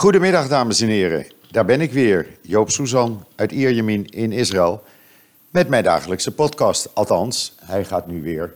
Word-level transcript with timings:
Goedemiddag, 0.00 0.48
dames 0.48 0.80
en 0.80 0.88
heren. 0.88 1.26
Daar 1.50 1.64
ben 1.64 1.80
ik 1.80 1.92
weer, 1.92 2.26
Joop 2.40 2.70
Suzan 2.70 3.24
uit 3.36 3.52
Ierjemien 3.52 4.06
in 4.06 4.32
Israël. 4.32 4.82
Met 5.50 5.68
mijn 5.68 5.84
dagelijkse 5.84 6.34
podcast. 6.34 6.94
Althans, 6.94 7.54
hij 7.64 7.84
gaat 7.84 8.06
nu 8.06 8.22
weer 8.22 8.54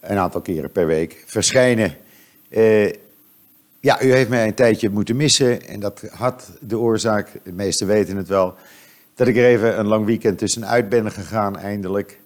een 0.00 0.16
aantal 0.16 0.40
keren 0.40 0.70
per 0.70 0.86
week 0.86 1.24
verschijnen. 1.26 1.96
Uh, 2.48 2.92
ja, 3.80 4.02
u 4.02 4.12
heeft 4.12 4.28
mij 4.28 4.46
een 4.46 4.54
tijdje 4.54 4.90
moeten 4.90 5.16
missen. 5.16 5.68
En 5.68 5.80
dat 5.80 6.02
had 6.10 6.50
de 6.60 6.78
oorzaak, 6.78 7.28
de 7.42 7.52
meesten 7.52 7.86
weten 7.86 8.16
het 8.16 8.28
wel, 8.28 8.54
dat 9.14 9.26
ik 9.26 9.36
er 9.36 9.44
even 9.44 9.78
een 9.78 9.86
lang 9.86 10.04
weekend 10.04 10.38
tussenuit 10.38 10.88
ben 10.88 11.12
gegaan, 11.12 11.58
eindelijk. 11.58 12.18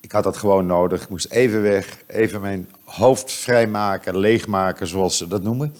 Ik 0.00 0.12
had 0.12 0.24
dat 0.24 0.36
gewoon 0.36 0.66
nodig. 0.66 1.02
Ik 1.02 1.08
moest 1.08 1.30
even 1.30 1.62
weg, 1.62 1.98
even 2.06 2.40
mijn 2.40 2.68
hoofd 2.84 3.32
vrijmaken, 3.32 4.16
leegmaken, 4.18 4.86
zoals 4.86 5.16
ze 5.16 5.28
dat 5.28 5.42
noemen. 5.42 5.74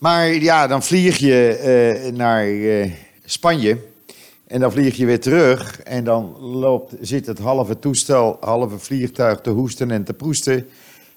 Maar 0.00 0.34
ja, 0.34 0.66
dan 0.66 0.82
vlieg 0.82 1.16
je 1.16 1.60
uh, 2.06 2.12
naar 2.12 2.46
uh, 2.46 2.92
Spanje. 3.24 3.78
En 4.46 4.60
dan 4.60 4.72
vlieg 4.72 4.96
je 4.96 5.06
weer 5.06 5.20
terug. 5.20 5.80
En 5.80 6.04
dan 6.04 6.36
loopt, 6.40 6.94
zit 7.00 7.26
het 7.26 7.38
halve 7.38 7.78
toestel, 7.78 8.36
halve 8.40 8.78
vliegtuig 8.78 9.40
te 9.40 9.50
hoesten 9.50 9.90
en 9.90 10.04
te 10.04 10.14
proesten. 10.14 10.68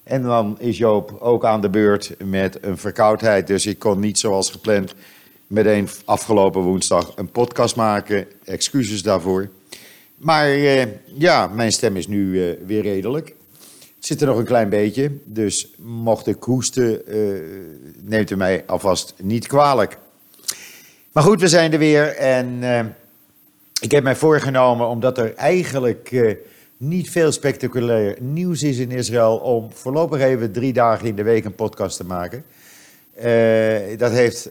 En 0.03 0.23
dan 0.23 0.55
is 0.59 0.77
Joop 0.77 1.17
ook 1.19 1.45
aan 1.45 1.61
de 1.61 1.69
beurt 1.69 2.15
met 2.25 2.57
een 2.61 2.77
verkoudheid. 2.77 3.47
Dus 3.47 3.65
ik 3.65 3.79
kon 3.79 3.99
niet 3.99 4.19
zoals 4.19 4.49
gepland 4.49 4.95
meteen 5.47 5.89
afgelopen 6.05 6.61
woensdag 6.61 7.11
een 7.15 7.31
podcast 7.31 7.75
maken. 7.75 8.27
Excuses 8.43 9.03
daarvoor. 9.03 9.49
Maar 10.17 10.57
uh, 10.57 10.83
ja, 11.05 11.47
mijn 11.47 11.71
stem 11.71 11.97
is 11.97 12.07
nu 12.07 12.31
weer 12.65 12.81
redelijk. 12.81 13.35
Zit 14.03 14.21
er 14.21 14.27
nog 14.27 14.37
een 14.37 14.45
klein 14.45 14.69
beetje, 14.69 15.11
dus 15.23 15.73
mocht 15.77 16.27
ik 16.27 16.43
hoesten, 16.43 17.15
uh, 17.15 17.41
neemt 18.01 18.29
u 18.29 18.35
mij 18.35 18.63
alvast 18.67 19.13
niet 19.21 19.47
kwalijk. 19.47 19.97
Maar 21.11 21.23
goed, 21.23 21.41
we 21.41 21.47
zijn 21.47 21.73
er 21.73 21.79
weer 21.79 22.15
en 22.15 22.47
uh, 22.61 22.79
ik 23.81 23.91
heb 23.91 24.03
mij 24.03 24.15
voorgenomen, 24.15 24.87
omdat 24.87 25.17
er 25.17 25.33
eigenlijk 25.35 26.11
uh, 26.11 26.35
niet 26.77 27.09
veel 27.09 27.31
spectaculair 27.31 28.17
nieuws 28.21 28.63
is 28.63 28.77
in 28.77 28.91
Israël, 28.91 29.37
om 29.37 29.71
voorlopig 29.73 30.19
even 30.19 30.51
drie 30.51 30.73
dagen 30.73 31.07
in 31.07 31.15
de 31.15 31.23
week 31.23 31.45
een 31.45 31.55
podcast 31.55 31.97
te 31.97 32.05
maken. 32.05 32.43
dat 33.97 34.11
heeft 34.11 34.49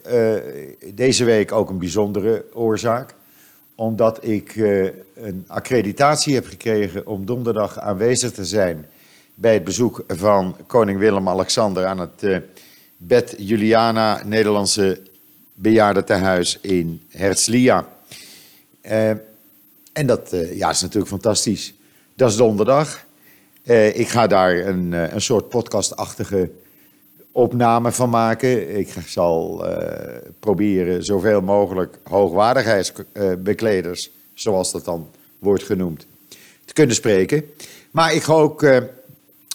deze 0.95 1.25
week 1.25 1.53
ook 1.53 1.71
een 1.71 1.79
bijzondere 1.79 2.45
oorzaak 2.53 3.15
omdat 3.75 4.25
ik 4.25 4.57
een 5.15 5.45
accreditatie 5.47 6.35
heb 6.35 6.47
gekregen 6.47 7.07
om 7.07 7.27
donderdag 7.27 7.79
aanwezig 7.79 8.33
te 8.33 8.45
zijn 8.45 8.87
bij 9.43 9.55
het 9.55 9.65
bezoek 9.65 10.05
van 10.09 10.57
koning 10.67 10.99
Willem-Alexander 10.99 11.87
aan 11.87 11.99
het 11.99 12.23
uh, 12.23 12.37
Bet 12.97 13.35
Juliana 13.39 14.23
Nederlandse 14.25 15.01
bejaardentehuis 15.55 16.59
in 16.61 17.03
Herzliya. 17.09 17.89
Uh, 18.83 19.09
en 19.93 20.07
dat 20.07 20.33
uh, 20.33 20.57
ja, 20.57 20.71
is 20.71 20.81
natuurlijk 20.81 21.11
fantastisch. 21.11 21.75
Dat 22.15 22.31
is 22.31 22.37
donderdag. 22.37 23.05
ik 23.93 24.09
ga 24.09 24.27
daar 24.27 24.57
een, 24.57 24.93
een 24.93 25.21
soort 25.21 25.49
podcastachtige 25.49 26.51
opname 27.33 27.93
van 27.93 28.11
maken. 28.11 28.79
Ik 28.79 28.89
zal 29.07 29.67
proberen 30.41 31.05
zoveel 31.05 31.41
mogelijk 31.41 31.99
hoogwaardigheidsbekleders, 32.03 34.11
zoals 34.35 34.73
dat 34.73 34.85
dan 34.85 35.11
wordt 35.39 35.63
genoemd, 35.63 36.07
te 36.65 36.73
kunnen 36.73 36.95
spreken. 36.95 37.45
Maar 37.91 38.15
ik 38.15 38.23
ga 38.23 38.33
ook 38.33 38.65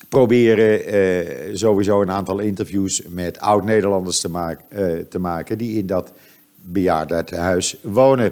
proberen 0.09 0.95
uh, 0.95 1.55
sowieso 1.55 2.02
een 2.02 2.11
aantal 2.11 2.39
interviews 2.39 3.02
met 3.09 3.39
oud-Nederlanders 3.39 4.19
te, 4.19 4.30
uh, 4.30 4.99
te, 5.09 5.19
maken 5.19 5.58
die 5.58 5.77
in 5.77 5.86
dat 5.86 6.11
bejaardenhuis 6.55 7.77
wonen. 7.81 8.31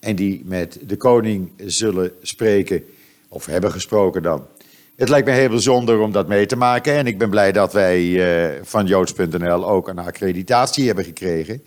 En 0.00 0.16
die 0.16 0.42
met 0.44 0.78
de 0.86 0.96
koning 0.96 1.50
zullen 1.56 2.12
spreken, 2.22 2.84
of 3.28 3.46
hebben 3.46 3.72
gesproken 3.72 4.22
dan. 4.22 4.46
Het 4.96 5.08
lijkt 5.08 5.26
me 5.26 5.32
heel 5.32 5.48
bijzonder 5.48 6.00
om 6.00 6.12
dat 6.12 6.28
mee 6.28 6.46
te 6.46 6.56
maken. 6.56 6.92
En 6.92 7.06
ik 7.06 7.18
ben 7.18 7.30
blij 7.30 7.52
dat 7.52 7.72
wij 7.72 8.02
uh, 8.04 8.60
van 8.62 8.86
joods.nl 8.86 9.68
ook 9.68 9.88
een 9.88 9.98
accreditatie 9.98 10.86
hebben 10.86 11.04
gekregen. 11.04 11.62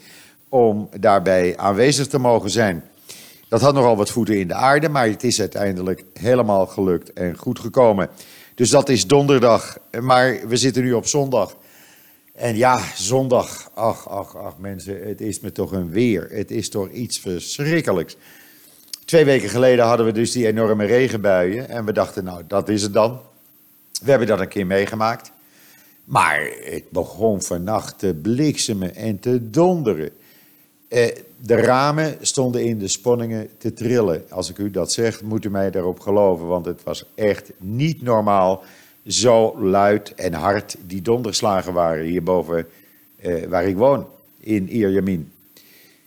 Om 0.49 0.89
daarbij 0.99 1.57
aanwezig 1.57 2.07
te 2.07 2.19
mogen 2.19 2.49
zijn. 2.49 2.83
Dat 3.49 3.61
had 3.61 3.73
nogal 3.73 3.97
wat 3.97 4.11
voeten 4.11 4.39
in 4.39 4.47
de 4.47 4.53
aarde, 4.53 4.89
maar 4.89 5.07
het 5.07 5.23
is 5.23 5.39
uiteindelijk 5.39 6.03
helemaal 6.13 6.65
gelukt 6.65 7.13
en 7.13 7.37
goed 7.37 7.59
gekomen. 7.59 8.09
Dus 8.59 8.69
dat 8.69 8.89
is 8.89 9.07
donderdag. 9.07 9.77
Maar 10.01 10.47
we 10.47 10.57
zitten 10.57 10.83
nu 10.83 10.93
op 10.93 11.07
zondag. 11.07 11.55
En 12.33 12.57
ja, 12.57 12.81
zondag. 12.95 13.71
Ach, 13.73 14.09
ach, 14.09 14.37
ach, 14.37 14.57
mensen. 14.57 15.07
Het 15.07 15.21
is 15.21 15.39
me 15.39 15.51
toch 15.51 15.71
een 15.71 15.89
weer. 15.89 16.27
Het 16.31 16.51
is 16.51 16.69
toch 16.69 16.89
iets 16.89 17.19
verschrikkelijks. 17.19 18.15
Twee 19.05 19.25
weken 19.25 19.49
geleden 19.49 19.85
hadden 19.85 20.05
we 20.05 20.11
dus 20.11 20.31
die 20.31 20.47
enorme 20.47 20.85
regenbuien. 20.85 21.69
En 21.69 21.85
we 21.85 21.91
dachten, 21.91 22.23
nou, 22.23 22.43
dat 22.47 22.69
is 22.69 22.81
het 22.81 22.93
dan. 22.93 23.21
We 24.01 24.09
hebben 24.09 24.27
dat 24.27 24.39
een 24.39 24.47
keer 24.47 24.65
meegemaakt. 24.65 25.31
Maar 26.03 26.51
het 26.63 26.89
begon 26.89 27.41
vannacht 27.41 27.99
te 27.99 28.19
bliksemen 28.21 28.95
en 28.95 29.19
te 29.19 29.49
donderen. 29.49 30.11
Eh, 30.87 31.07
de 31.41 31.55
ramen 31.55 32.17
stonden 32.21 32.63
in 32.63 32.77
de 32.77 32.87
sponningen 32.87 33.49
te 33.57 33.73
trillen. 33.73 34.23
Als 34.29 34.49
ik 34.49 34.57
u 34.57 34.71
dat 34.71 34.91
zeg, 34.91 35.21
moet 35.21 35.45
u 35.45 35.49
mij 35.49 35.71
daarop 35.71 35.99
geloven, 35.99 36.47
want 36.47 36.65
het 36.65 36.83
was 36.83 37.05
echt 37.15 37.51
niet 37.57 38.01
normaal 38.01 38.63
zo 39.05 39.59
luid 39.59 40.15
en 40.15 40.33
hard 40.33 40.75
die 40.85 41.01
donderslagen 41.01 41.73
waren 41.73 42.05
hierboven 42.05 42.67
eh, 43.15 43.43
waar 43.45 43.67
ik 43.67 43.77
woon, 43.77 44.07
in 44.39 44.69
Ierjamin. 44.69 45.31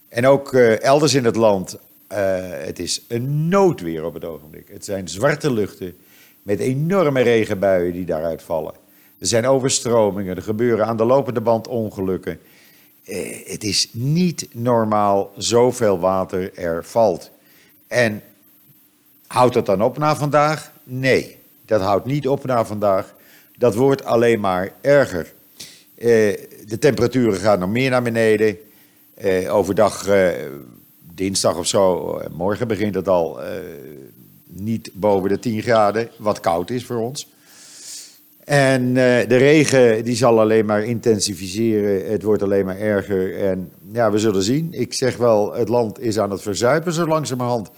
En 0.09 0.27
ook 0.27 0.55
eh, 0.55 0.83
elders 0.83 1.15
in 1.15 1.25
het 1.25 1.37
land, 1.37 1.79
uh, 2.13 2.19
het 2.51 2.79
is 2.79 3.05
een 3.09 3.49
noodweer 3.49 4.05
op 4.05 4.15
het 4.15 4.25
ogenblik. 4.25 4.69
Het 4.69 4.85
zijn 4.85 5.09
zwarte 5.09 5.53
luchten 5.53 5.97
met 6.43 6.59
enorme 6.59 7.21
regenbuien 7.21 7.93
die 7.93 8.05
daaruit 8.05 8.43
vallen. 8.43 8.75
Er 9.19 9.27
zijn 9.27 9.47
overstromingen, 9.47 10.37
er 10.37 10.43
gebeuren 10.43 10.87
aan 10.87 10.97
de 10.97 11.05
lopende 11.05 11.41
band 11.41 11.69
ongelukken. 11.69 12.39
Eh, 13.05 13.47
het 13.47 13.65
is 13.65 13.89
niet 13.93 14.49
normaal 14.53 15.33
zoveel 15.37 15.99
water 15.99 16.59
er 16.59 16.85
valt. 16.85 17.31
En 17.87 18.23
houdt 19.27 19.55
dat 19.55 19.67
dan 19.67 19.83
op 19.83 19.99
na 19.99 20.17
vandaag? 20.17 20.73
Nee, 20.85 21.39
dat 21.65 21.81
houdt 21.81 22.07
niet 22.07 22.29
op 22.29 22.45
na 22.45 22.65
vandaag. 22.65 23.15
Dat 23.59 23.75
wordt 23.75 24.05
alleen 24.05 24.41
maar 24.41 24.73
erger. 24.81 25.33
Eh, 25.95 26.07
de 26.67 26.79
temperaturen 26.79 27.41
gaan 27.41 27.59
nog 27.59 27.71
meer 27.71 27.91
naar 27.91 28.03
beneden. 28.03 28.59
Eh, 29.15 29.55
overdag, 29.55 30.09
dinsdag 31.15 31.57
of 31.57 31.67
zo, 31.67 32.21
morgen 32.31 32.69
begint 32.69 32.95
het 32.95 33.09
al 33.09 33.41
niet 34.47 34.91
boven 34.93 35.29
de 35.29 35.39
10 35.39 35.63
graden, 35.63 36.11
wat 36.17 36.41
koud 36.41 36.71
is 36.71 36.85
voor 36.85 36.97
ons. 36.97 37.29
En 38.45 38.83
uh, 38.83 38.95
de 38.95 39.37
regen 39.37 40.05
die 40.05 40.17
zal 40.17 40.41
alleen 40.41 40.67
maar 40.67 40.85
intensificeren. 40.85 42.11
Het 42.11 42.23
wordt 42.23 42.43
alleen 42.43 42.65
maar 42.65 42.79
erger. 42.79 43.41
En 43.41 43.71
ja, 43.93 44.11
we 44.11 44.19
zullen 44.19 44.43
zien. 44.43 44.69
Ik 44.71 44.93
zeg 44.93 45.17
wel, 45.17 45.53
het 45.53 45.69
land 45.69 46.01
is 46.01 46.19
aan 46.19 46.31
het 46.31 46.43
verzuipen 46.43 46.93
zo 46.93 47.07
langzamerhand. 47.07 47.71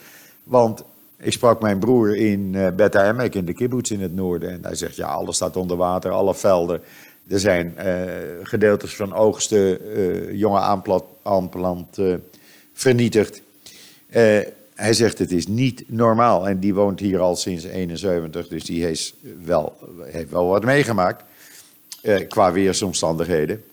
Want 0.44 0.84
ik 1.18 1.32
sprak 1.32 1.60
mijn 1.60 1.78
broer 1.78 2.16
in 2.16 2.52
uh, 2.54 2.68
Beth 2.76 2.94
Emek 2.94 3.34
in 3.34 3.44
de 3.44 3.52
kibbutz 3.52 3.90
in 3.90 4.00
het 4.00 4.14
noorden. 4.14 4.50
En 4.50 4.58
hij 4.62 4.74
zegt, 4.74 4.96
ja, 4.96 5.06
alles 5.06 5.36
staat 5.36 5.56
onder 5.56 5.76
water, 5.76 6.10
alle 6.10 6.34
velden. 6.34 6.80
Er 7.28 7.40
zijn 7.40 7.74
uh, 7.78 7.84
gedeeltes 8.42 8.96
van 8.96 9.14
oogsten, 9.14 9.78
jonge 10.36 10.58
aanplant, 10.58 11.04
aanplant 11.22 11.98
vernietigd 12.72 13.42
hij 14.74 14.92
zegt 14.92 15.18
het 15.18 15.32
is 15.32 15.46
niet 15.46 15.84
normaal. 15.86 16.48
En 16.48 16.58
die 16.58 16.74
woont 16.74 17.00
hier 17.00 17.20
al 17.20 17.36
sinds 17.36 17.64
71, 17.64 18.48
dus 18.48 18.64
die 18.64 18.84
heeft 18.84 19.14
wel, 19.44 19.76
heeft 20.02 20.30
wel 20.30 20.46
wat 20.46 20.64
meegemaakt 20.64 21.24
eh, 22.02 22.28
qua 22.28 22.52
weersomstandigheden. 22.52 23.64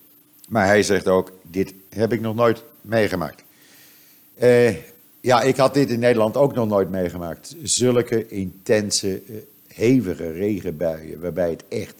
Maar 0.47 0.65
hij 0.65 0.83
zegt 0.83 1.07
ook, 1.07 1.31
dit 1.41 1.73
heb 1.89 2.13
ik 2.13 2.21
nog 2.21 2.35
nooit 2.35 2.63
meegemaakt. 2.81 3.43
Eh, 4.33 4.75
ja, 5.21 5.41
ik 5.41 5.55
had 5.55 5.73
dit 5.73 5.89
in 5.89 5.99
Nederland 5.99 6.37
ook 6.37 6.53
nog 6.53 6.67
nooit 6.67 6.89
meegemaakt. 6.89 7.55
Zulke 7.63 8.27
intense, 8.27 9.21
uh, 9.25 9.35
hevige 9.67 10.31
regenbuien, 10.31 11.19
waarbij 11.19 11.49
het 11.49 11.63
echt 11.67 11.95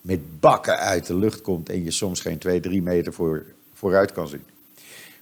met 0.00 0.40
bakken 0.40 0.78
uit 0.78 1.06
de 1.06 1.14
lucht 1.14 1.40
komt 1.40 1.68
en 1.68 1.84
je 1.84 1.90
soms 1.90 2.20
geen 2.20 2.38
2, 2.38 2.60
3 2.60 2.82
meter 2.82 3.12
voor, 3.12 3.44
vooruit 3.74 4.12
kan 4.12 4.28
zien. 4.28 4.42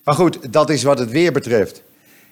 Maar 0.04 0.14
goed, 0.14 0.52
dat 0.52 0.70
is 0.70 0.82
wat 0.82 0.98
het 0.98 1.10
weer 1.10 1.32
betreft. 1.32 1.82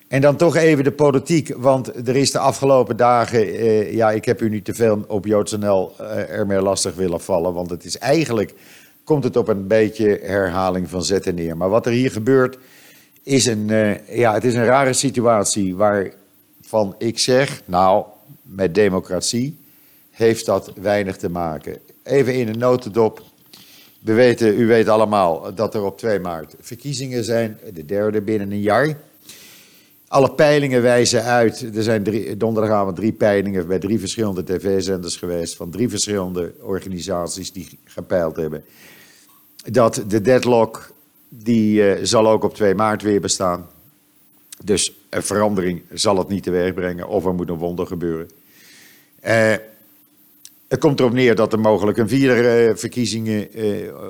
En 0.08 0.20
dan 0.20 0.36
toch 0.36 0.56
even 0.56 0.84
de 0.84 0.92
politiek, 0.92 1.54
want 1.56 2.08
er 2.08 2.16
is 2.16 2.30
de 2.30 2.38
afgelopen 2.38 2.96
dagen, 2.96 3.40
eh, 3.40 3.92
ja, 3.92 4.10
ik 4.10 4.24
heb 4.24 4.40
u 4.40 4.48
niet 4.48 4.64
te 4.64 4.74
veel 4.74 5.04
op 5.08 5.26
JoodsNL 5.26 5.92
eh, 5.98 6.30
ermee 6.30 6.60
lastig 6.60 6.94
willen 6.94 7.20
vallen, 7.20 7.54
want 7.54 7.70
het 7.70 7.84
is 7.84 7.98
eigenlijk, 7.98 8.54
komt 9.04 9.24
het 9.24 9.36
op 9.36 9.48
een 9.48 9.66
beetje 9.66 10.20
herhaling 10.22 10.88
van 10.88 11.04
zetten 11.04 11.34
neer. 11.34 11.56
Maar 11.56 11.68
wat 11.68 11.86
er 11.86 11.92
hier 11.92 12.10
gebeurt, 12.10 12.58
is 13.22 13.46
een, 13.46 13.70
eh, 13.70 14.18
ja, 14.18 14.34
het 14.34 14.44
is 14.44 14.54
een 14.54 14.64
rare 14.64 14.92
situatie 14.92 15.76
waarvan 15.76 16.94
ik 16.98 17.18
zeg, 17.18 17.62
nou, 17.64 18.04
met 18.42 18.74
democratie 18.74 19.58
heeft 20.10 20.46
dat 20.46 20.72
weinig 20.80 21.16
te 21.16 21.28
maken. 21.28 21.78
Even 22.02 22.34
in 22.34 22.48
een 22.48 22.58
notendop. 22.58 23.22
We 24.00 24.12
weten, 24.12 24.60
u 24.60 24.66
weet 24.66 24.88
allemaal 24.88 25.54
dat 25.54 25.74
er 25.74 25.82
op 25.82 25.98
2 25.98 26.20
maart 26.20 26.54
verkiezingen 26.60 27.24
zijn, 27.24 27.58
de 27.74 27.84
derde 27.84 28.22
binnen 28.22 28.50
een 28.50 28.60
jaar. 28.60 28.96
Alle 30.08 30.32
peilingen 30.32 30.82
wijzen 30.82 31.22
uit, 31.22 31.76
er 31.76 31.82
zijn 31.82 32.02
drie, 32.02 32.36
donderdagavond 32.36 32.96
drie 32.96 33.12
peilingen 33.12 33.66
bij 33.66 33.78
drie 33.78 33.98
verschillende 33.98 34.44
tv-zenders 34.44 35.16
geweest, 35.16 35.56
van 35.56 35.70
drie 35.70 35.88
verschillende 35.88 36.52
organisaties 36.60 37.52
die 37.52 37.78
gepeild 37.84 38.36
hebben. 38.36 38.64
Dat 39.70 40.04
de 40.08 40.20
deadlock, 40.20 40.90
die 41.28 41.98
uh, 41.98 42.04
zal 42.04 42.28
ook 42.28 42.44
op 42.44 42.54
2 42.54 42.74
maart 42.74 43.02
weer 43.02 43.20
bestaan. 43.20 43.66
Dus 44.64 44.92
een 45.10 45.22
verandering 45.22 45.82
zal 45.92 46.18
het 46.18 46.28
niet 46.28 46.42
teweeg 46.42 46.74
brengen 46.74 47.08
of 47.08 47.24
er 47.24 47.34
moet 47.34 47.48
een 47.48 47.56
wonder 47.56 47.86
gebeuren. 47.86 48.30
Uh, 49.24 49.54
het 50.68 50.80
komt 50.80 51.00
erop 51.00 51.12
neer 51.12 51.34
dat 51.34 51.52
er 51.52 51.60
mogelijk 51.60 51.98
een 51.98 52.08
vierde 52.08 52.68
uh, 52.68 52.76
verkiezingen 52.76 53.48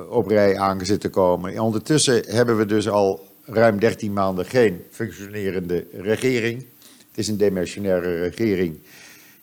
op 0.09 0.27
rij 0.27 0.57
aan 0.57 0.85
zitten 0.85 1.09
komen. 1.09 1.59
Ondertussen 1.59 2.23
hebben 2.27 2.57
we 2.57 2.65
dus 2.65 2.89
al 2.89 3.26
ruim 3.47 3.79
13 3.79 4.13
maanden 4.13 4.45
geen 4.45 4.83
functionerende 4.91 5.85
regering. 5.91 6.65
Het 7.07 7.17
is 7.17 7.27
een 7.27 7.37
demissionaire 7.37 8.19
regering 8.19 8.79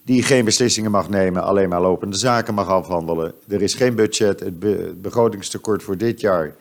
die 0.03 0.23
geen 0.23 0.45
beslissingen 0.45 0.91
mag 0.91 1.09
nemen, 1.09 1.43
alleen 1.43 1.69
maar 1.69 1.81
lopende 1.81 2.17
zaken 2.17 2.55
mag 2.55 2.69
afhandelen. 2.69 3.35
Er 3.49 3.63
is 3.63 3.75
geen 3.75 3.95
budget. 3.95 4.41
Het 4.41 4.61
begrotingstekort 5.03 5.83
voor 5.83 5.97
dit 5.97 6.21
jaar 6.21 6.55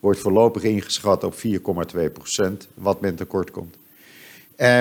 wordt 0.00 0.20
voorlopig 0.20 0.62
ingeschat 0.62 1.24
op 1.24 1.34
4,2 1.34 2.12
procent, 2.12 2.68
wat 2.74 3.00
men 3.00 3.14
tekort 3.14 3.50
komt. 3.50 3.76
Uh, 4.58 4.80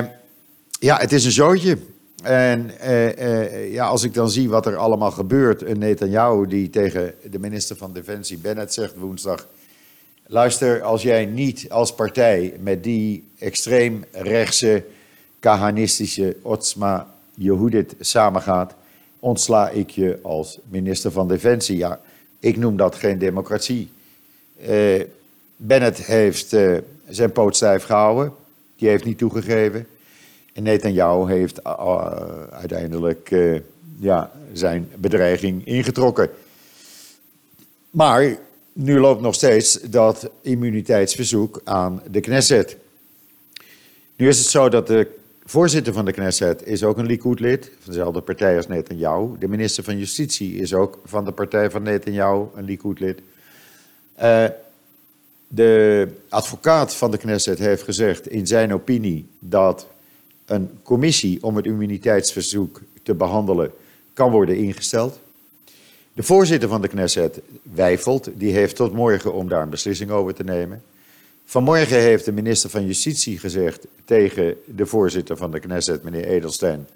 ja, 0.80 0.98
het 0.98 1.12
is 1.12 1.26
een 1.26 1.32
zootje. 1.32 1.78
En 2.24 2.72
uh, 2.82 3.18
uh, 3.18 3.74
ja, 3.74 3.88
als 3.88 4.04
ik 4.04 4.14
dan 4.14 4.30
zie 4.30 4.50
wat 4.50 4.66
er 4.66 4.76
allemaal 4.76 5.12
gebeurt, 5.12 5.62
een 5.62 5.80
Netanyahu 5.80 6.48
die 6.48 6.70
tegen 6.70 7.14
de 7.32 7.40
minister 7.40 7.76
van 7.76 7.94
Defensie 7.94 8.38
Bennett 8.38 8.74
zegt 8.74 8.96
woensdag 8.96 9.48
Luister, 10.32 10.82
als 10.82 11.02
jij 11.02 11.26
niet 11.26 11.70
als 11.70 11.94
partij 11.94 12.54
met 12.62 12.84
die 12.84 13.24
extreem 13.40 14.04
rechtse, 14.12 14.84
kahanistische 15.40 16.36
Otsma 16.42 17.08
Yehudit 17.34 17.96
samengaat, 18.00 18.74
ontsla 19.20 19.70
ik 19.70 19.90
je 19.90 20.20
als 20.22 20.60
minister 20.68 21.12
van 21.12 21.28
Defensie. 21.28 21.78
Ja, 21.78 22.00
ik 22.40 22.58
noem 22.58 22.78
dat 22.78 22.96
geen 22.96 23.18
democratie. 23.18 23.90
Uh, 24.70 25.04
Bennett 25.56 26.06
heeft 26.06 26.54
uh, 26.54 26.78
zijn 27.08 27.32
poot 27.32 27.56
stijf 27.56 27.84
gehouden, 27.84 28.34
die 28.76 28.90
heeft 28.90 29.06
niet 29.06 29.18
toegegeven. 29.18 29.88
En 30.54 30.64
Netanyahu 30.64 31.32
heeft 31.32 31.60
uh, 31.66 32.44
uiteindelijk 32.52 33.36
ja, 34.00 34.32
zijn 34.54 34.90
bedreiging 34.96 35.66
ingetrokken. 35.66 36.30
Maar 37.90 38.38
nu 38.82 39.00
loopt 39.00 39.22
nog 39.22 39.36
steeds 39.36 39.74
dat 39.82 40.30
immuniteitsverzoek 40.42 41.62
aan 41.64 42.02
de 42.12 42.20
Knesset. 42.20 42.78
Nu 44.16 44.28
is 44.28 44.38
het 44.38 44.48
zo 44.48 44.70
dat 44.70 44.88
de 44.88 45.08
voorzitter 45.46 45.94
van 45.94 46.06
de 46.06 46.12
Knesset 46.12 46.66
is 46.66 46.84
ook 46.84 46.98
een 46.98 47.06
Likud-lid, 47.06 47.72
van 47.80 47.94
dezelfde 47.94 48.22
partij 48.22 48.56
als 48.56 48.68
Netanyahu. 48.68 49.38
De 49.40 49.48
minister 49.48 49.84
van 49.84 49.98
Justitie 49.98 50.56
is 50.56 50.74
ook 50.74 51.00
van 51.06 51.26
de 51.26 51.32
partij 51.32 51.70
van 51.70 51.84
Netanyahu, 51.84 52.46
een 52.56 52.64
Likud-lid. 52.64 53.22
Uh, 54.22 54.46
de 55.48 56.08
advocaat 56.30 56.96
van 56.96 57.12
de 57.12 57.18
Knesset 57.18 57.60
heeft 57.60 57.84
gezegd 57.84 58.28
in 58.28 58.48
zijn 58.48 58.74
opinie 58.74 59.28
dat 59.40 59.88
een 60.46 60.70
commissie 60.84 61.44
om 61.44 61.56
het 61.56 61.66
immuniteitsverzoek 61.66 62.82
te 63.04 63.14
behandelen 63.14 63.72
kan 64.14 64.32
worden 64.32 64.58
ingesteld. 64.58 65.20
De 66.20 66.26
voorzitter 66.26 66.70
van 66.70 66.82
de 66.82 66.88
Knesset 66.88 67.42
wijfelt, 67.74 68.30
die 68.34 68.52
heeft 68.52 68.76
tot 68.76 68.94
morgen 68.94 69.34
om 69.34 69.50
daar 69.50 69.62
een 69.62 69.70
beslissing 69.70 70.12
over 70.12 70.34
te 70.34 70.44
nemen. 70.44 70.82
Vanmorgen 71.46 72.00
heeft 72.00 72.26
de 72.26 72.32
minister 72.32 72.70
van 72.70 72.86
Justitie 72.86 73.40
gezegd 73.40 73.88
tegen 74.06 74.56
de 74.66 74.86
voorzitter 74.86 75.38
van 75.38 75.52
de 75.52 75.60
Knesset, 75.60 76.04
meneer 76.04 76.26
Edelstein, 76.26 76.88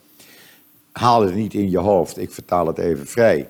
haal 0.91 1.21
het 1.21 1.35
niet 1.35 1.53
in 1.53 1.69
je 1.69 1.77
hoofd, 1.77 2.17
ik 2.17 2.31
vertaal 2.31 2.67
het 2.67 2.77
even 2.77 3.07
vrij, 3.07 3.49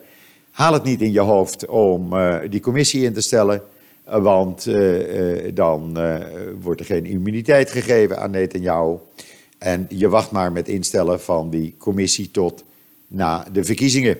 haal 0.51 0.73
het 0.73 0.83
niet 0.83 1.01
in 1.01 1.11
je 1.11 1.19
hoofd 1.19 1.65
om 1.65 2.13
uh, 2.13 2.39
die 2.49 2.61
commissie 2.61 3.03
in 3.03 3.13
te 3.13 3.21
stellen, 3.21 3.61
want 4.03 4.65
uh, 4.65 5.45
uh, 5.45 5.51
dan 5.55 5.97
wordt 6.61 6.79
er 6.79 6.85
geen 6.85 7.05
immuniteit 7.05 7.71
gegeven 7.71 8.19
aan 8.19 8.31
Netanyahu. 8.31 8.97
En 9.57 9.85
je 9.89 10.09
wacht 10.09 10.31
maar 10.31 10.51
met 10.51 10.67
instellen 10.67 11.21
van 11.21 11.49
die 11.49 11.75
commissie 11.77 12.31
tot 12.31 12.63
na 13.07 13.47
de 13.51 13.63
verkiezingen. 13.63 14.17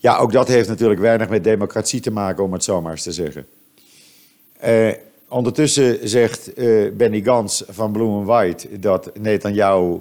Ja, 0.00 0.16
ook 0.16 0.32
dat 0.32 0.48
heeft 0.48 0.68
natuurlijk 0.68 1.00
weinig 1.00 1.28
met 1.28 1.44
democratie 1.44 2.00
te 2.00 2.10
maken, 2.10 2.44
om 2.44 2.52
het 2.52 2.64
zo 2.64 2.80
maar 2.82 2.92
eens 2.92 3.02
te 3.02 3.12
zeggen. 3.12 3.46
Uh, 4.64 4.90
ondertussen 5.28 6.08
zegt 6.08 6.58
uh, 6.58 6.92
Benny 6.92 7.22
Gans 7.22 7.64
van 7.68 7.92
Bloem 7.92 8.24
White 8.24 8.78
dat 8.78 9.10
Netanyahu 9.18 10.00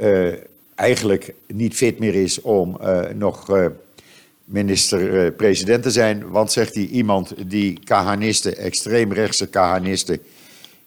uh, 0.00 0.32
eigenlijk 0.74 1.34
niet 1.46 1.74
fit 1.74 1.98
meer 1.98 2.14
is 2.14 2.40
om 2.40 2.78
nog 3.14 3.48
minister-president 4.44 5.82
te 5.82 5.90
zijn. 5.90 6.30
Want, 6.30 6.52
zegt 6.52 6.74
hij, 6.74 6.84
iemand 6.84 7.34
die 7.50 7.80
Kahanisten, 7.84 8.56
extreemrechtse 8.56 9.48
Kahanisten, 9.48 10.20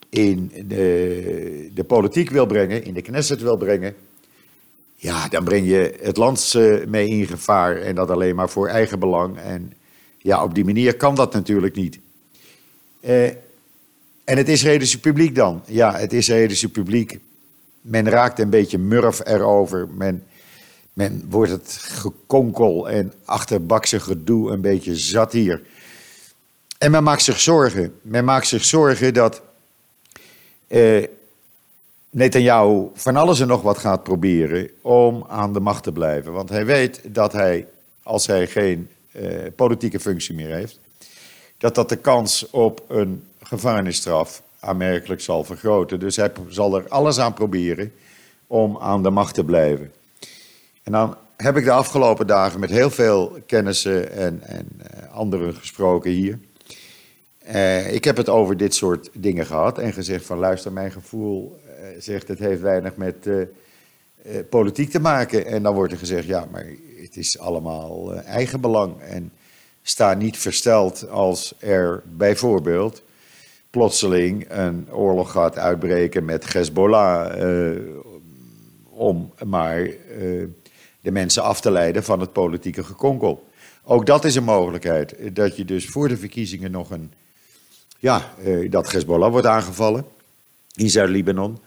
in 0.10 0.52
de, 0.68 1.70
de 1.74 1.84
politiek 1.84 2.30
wil 2.30 2.46
brengen, 2.46 2.84
in 2.84 2.94
de 2.94 3.02
Knesset 3.02 3.42
wil 3.42 3.58
brengen, 3.58 3.96
ja, 5.02 5.28
dan 5.28 5.44
breng 5.44 5.68
je 5.68 5.98
het 6.02 6.18
land 6.18 6.54
uh, 6.58 6.86
mee 6.86 7.08
in 7.08 7.28
gevaar 7.28 7.78
en 7.78 7.96
dat 7.96 8.10
alleen 8.10 8.36
maar 8.36 8.50
voor 8.50 8.68
eigen 8.68 9.00
belang. 9.00 9.38
En 9.38 9.74
ja, 10.18 10.44
op 10.44 10.56
die 10.56 10.66
manier 10.66 10.96
kan 10.96 11.16
dat 11.16 11.34
natuurlijk 11.34 11.76
niet. 11.76 12.00
Uh, 13.02 13.26
en 14.24 14.38
het 14.38 14.50
Israëlische 14.50 15.00
publiek 15.00 15.36
dan? 15.36 15.62
Ja, 15.66 15.98
het 15.98 16.14
Israëlische 16.14 16.70
publiek, 16.70 17.20
men 17.82 18.10
raakt 18.10 18.40
een 18.40 18.50
beetje 18.50 18.78
murf 18.78 19.26
erover. 19.26 19.88
Men, 19.90 20.24
men 20.94 21.26
wordt 21.30 21.52
het 21.52 21.78
gekonkel 21.82 22.90
en 22.90 23.14
achterbakse 23.26 24.00
gedoe 24.00 24.52
een 24.52 24.62
beetje 24.62 24.96
zat 24.96 25.32
hier. 25.32 25.62
En 26.78 26.92
men 26.92 27.04
maakt 27.04 27.24
zich 27.24 27.40
zorgen. 27.40 27.94
Men 28.02 28.26
maakt 28.26 28.48
zich 28.48 28.66
zorgen 28.66 29.14
dat 29.14 29.42
uh, 30.68 31.04
Netanyahu 32.10 32.88
van 32.94 33.16
alles 33.16 33.40
en 33.40 33.48
nog 33.48 33.62
wat 33.62 33.78
gaat 33.78 34.04
proberen 34.04 34.70
om 34.82 35.26
aan 35.28 35.54
de 35.54 35.60
macht 35.60 35.84
te 35.84 35.92
blijven. 35.92 36.32
Want 36.34 36.50
hij 36.50 36.66
weet 36.66 37.02
dat 37.04 37.32
hij, 37.32 37.68
als 38.04 38.28
hij 38.28 38.48
geen 38.48 38.90
eh, 39.12 39.28
politieke 39.56 40.00
functie 40.00 40.36
meer 40.36 40.54
heeft, 40.54 40.80
dat 41.58 41.76
dat 41.76 41.90
de 41.90 41.96
kans 41.96 42.50
op 42.50 42.84
een 42.88 43.24
gevangenisstraf 43.42 44.42
aanmerkelijk 44.60 45.22
zal 45.22 45.44
vergroten. 45.44 46.00
Dus 46.00 46.16
hij 46.16 46.32
zal 46.48 46.76
er 46.76 46.88
alles 46.88 47.20
aan 47.20 47.34
proberen 47.34 47.92
om 48.48 48.78
aan 48.78 49.04
de 49.04 49.10
macht 49.10 49.34
te 49.34 49.44
blijven. 49.44 49.92
En 50.84 50.92
dan 50.92 51.18
heb 51.38 51.58
ik 51.58 51.64
de 51.64 51.72
afgelopen 51.72 52.28
dagen 52.28 52.60
met 52.60 52.70
heel 52.70 52.90
veel 52.90 53.38
kennissen 53.46 54.12
en, 54.12 54.42
en 54.44 54.68
uh, 54.82 55.14
anderen 55.14 55.56
gesproken 55.56 56.12
hier. 56.12 56.40
Uh, 57.54 57.94
ik 57.94 58.04
heb 58.04 58.18
het 58.18 58.30
over 58.30 58.58
dit 58.58 58.76
soort 58.76 59.10
dingen 59.14 59.46
gehad 59.46 59.78
en 59.78 59.94
gezegd 59.94 60.26
van 60.26 60.38
luister, 60.38 60.72
mijn 60.72 60.92
gevoel 60.92 61.60
eh, 61.66 61.69
zegt 61.98 62.28
het 62.28 62.40
heeft 62.40 62.62
weinig 62.62 62.96
met 62.96 63.16
uh, 63.26 63.46
politiek 64.50 64.90
te 64.90 65.00
maken. 65.00 65.46
En 65.46 65.64
dan 65.64 65.74
wordt 65.74 65.92
er 65.92 66.00
gezegd, 66.00 66.28
ja, 66.28 66.48
maar 66.52 66.66
het 67.02 67.18
is 67.18 67.40
allemaal 67.40 68.14
eigenbelang. 68.16 69.02
En 69.02 69.32
sta 69.82 70.14
niet 70.14 70.38
versteld 70.38 71.10
als 71.10 71.54
er 71.60 72.04
bijvoorbeeld 72.06 73.04
plotseling 73.70 74.46
een 74.50 74.94
oorlog 74.94 75.32
gaat 75.32 75.58
uitbreken 75.58 76.26
met 76.26 76.54
Hezbollah. 76.54 77.76
om 78.90 79.34
maar 79.46 79.90
de 81.02 81.12
mensen 81.12 81.44
af 81.44 81.62
te 81.62 81.72
leiden 81.72 82.04
van 82.04 82.20
het 82.20 82.34
politieke 82.34 82.84
gekonkel. 82.84 83.48
Ook 83.84 84.06
dat 84.06 84.26
is 84.26 84.36
een 84.36 84.44
mogelijkheid. 84.44 85.36
Dat 85.36 85.58
je 85.58 85.66
dus 85.66 85.88
voor 85.88 86.08
de 86.08 86.18
verkiezingen 86.18 86.72
nog 86.72 86.92
een. 86.92 87.12
Ja, 88.00 88.34
dat 88.70 88.92
Hezbollah 88.92 89.32
wordt 89.32 89.48
aangevallen 89.48 90.06
in 90.76 90.90
Zuid-Libanon. 90.90 91.60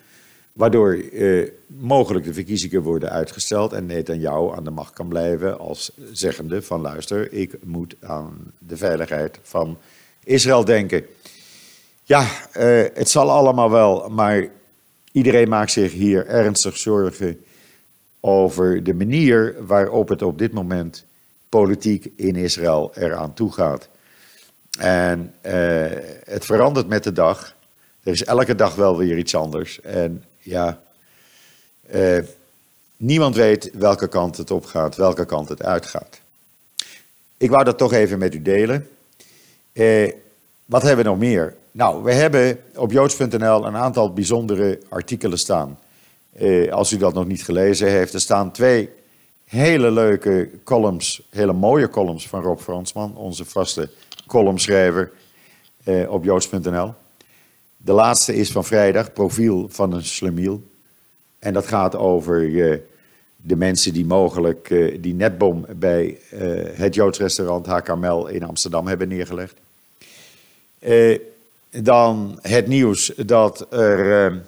Waardoor 0.52 0.92
eh, 0.94 1.49
mogelijk 1.66 2.25
de 2.25 2.35
verkiezingen 2.35 2.82
worden 2.82 3.11
uitgesteld 3.11 3.73
en 3.73 3.87
Netanyahu 3.87 4.52
aan 4.56 4.64
de 4.64 4.71
macht 4.71 4.92
kan 4.92 5.09
blijven 5.09 5.59
als 5.59 5.90
zeggende 6.12 6.62
van 6.62 6.80
luister, 6.80 7.32
ik 7.32 7.64
moet 7.64 7.94
aan 8.00 8.52
de 8.59 8.76
veiligheid 8.76 9.38
van 9.42 9.78
Israël 10.25 10.64
denken. 10.64 11.04
Ja, 12.02 12.26
eh, 12.52 12.85
het 12.94 13.09
zal 13.09 13.30
allemaal 13.30 13.71
wel, 13.71 14.09
maar 14.09 14.49
iedereen 15.12 15.49
maakt 15.49 15.73
zich 15.73 15.92
hier 15.92 16.26
ernstig 16.26 16.76
zorgen 16.76 17.44
over 18.21 18.82
de 18.82 18.94
manier 18.94 19.54
waarop 19.66 20.09
het 20.09 20.23
op 20.23 20.38
dit 20.38 20.52
moment 20.52 21.04
politiek 21.49 22.12
in 22.16 22.37
Israël 22.37 22.92
eraan 22.94 23.35
toe 23.35 23.52
gaat. 23.52 23.88
En 24.78 25.35
eh, 25.40 25.52
het 26.25 26.44
verandert 26.44 26.88
met 26.88 27.04
de 27.04 27.12
dag. 27.12 27.56
Er 28.02 28.12
is 28.12 28.25
elke 28.25 28.54
dag 28.54 28.75
wel 28.75 28.97
weer 28.97 29.18
iets 29.18 29.35
anders. 29.35 29.80
En 29.80 30.25
ja, 30.42 30.82
uh, 31.94 32.18
niemand 32.96 33.37
weet 33.37 33.70
welke 33.72 34.08
kant 34.08 34.37
het 34.37 34.50
op 34.50 34.64
gaat, 34.64 34.96
welke 34.96 35.25
kant 35.25 35.49
het 35.49 35.62
uitgaat. 35.62 36.20
Ik 37.37 37.50
wou 37.50 37.64
dat 37.64 37.78
toch 37.78 37.92
even 37.92 38.18
met 38.18 38.34
u 38.34 38.42
delen. 38.42 38.88
wat 40.64 40.82
hebben 40.82 41.04
we 41.04 41.11
nog 41.11 41.18
meer? 41.18 41.54
Nou, 41.70 42.02
we 42.02 42.12
hebben 42.12 42.61
op 42.75 42.92
joods.nl 42.92 43.66
een 43.66 43.76
aantal 43.76 44.12
bijzondere 44.12 44.78
artikelen 44.88 45.38
staan. 45.38 45.78
als 46.70 46.92
u 46.92 46.96
dat 46.96 47.14
nog 47.14 47.26
niet 47.26 47.44
gelezen 47.44 47.88
heeft, 47.88 48.14
er 48.14 48.20
staan 48.20 48.52
twee 48.52 48.90
hele 49.44 49.90
leuke 49.90 50.50
columns, 50.64 51.22
hele 51.30 51.52
mooie 51.52 51.88
columns 51.88 52.28
van 52.28 52.42
Rob 52.42 52.58
Fransman, 52.58 53.16
onze 53.16 53.44
vaste 53.44 53.90
columnschrijver 54.26 55.12
op 56.08 56.25
joods.nl. 56.25 56.94
De 57.85 57.93
laatste 57.93 58.35
is 58.35 58.51
van 58.51 58.65
vrijdag, 58.65 59.12
profiel 59.12 59.69
van 59.69 59.93
een 59.93 60.05
slemiel. 60.05 60.62
En 61.39 61.53
dat 61.53 61.67
gaat 61.67 61.97
over 61.97 62.43
uh, 62.43 62.79
de 63.37 63.57
mensen 63.57 63.93
die 63.93 64.05
mogelijk 64.05 64.71
uh, 64.71 64.99
die 65.01 65.15
netbom 65.15 65.67
bij 65.77 66.19
uh, 66.35 66.41
het 66.73 66.95
Joods 66.95 67.19
restaurant 67.19 67.67
HKML 67.67 68.27
in 68.27 68.43
Amsterdam 68.43 68.87
hebben 68.87 69.09
neergelegd. 69.09 69.57
dan 71.71 72.39
het 72.43 72.67
nieuws 72.67 73.12
dat 73.27 73.67
er 73.73 74.43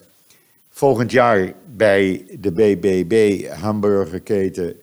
volgend 0.70 1.10
jaar 1.10 1.52
bij 1.76 2.26
de 2.40 2.52
BBB 2.52 3.46
hamburgerketen, 3.48 4.80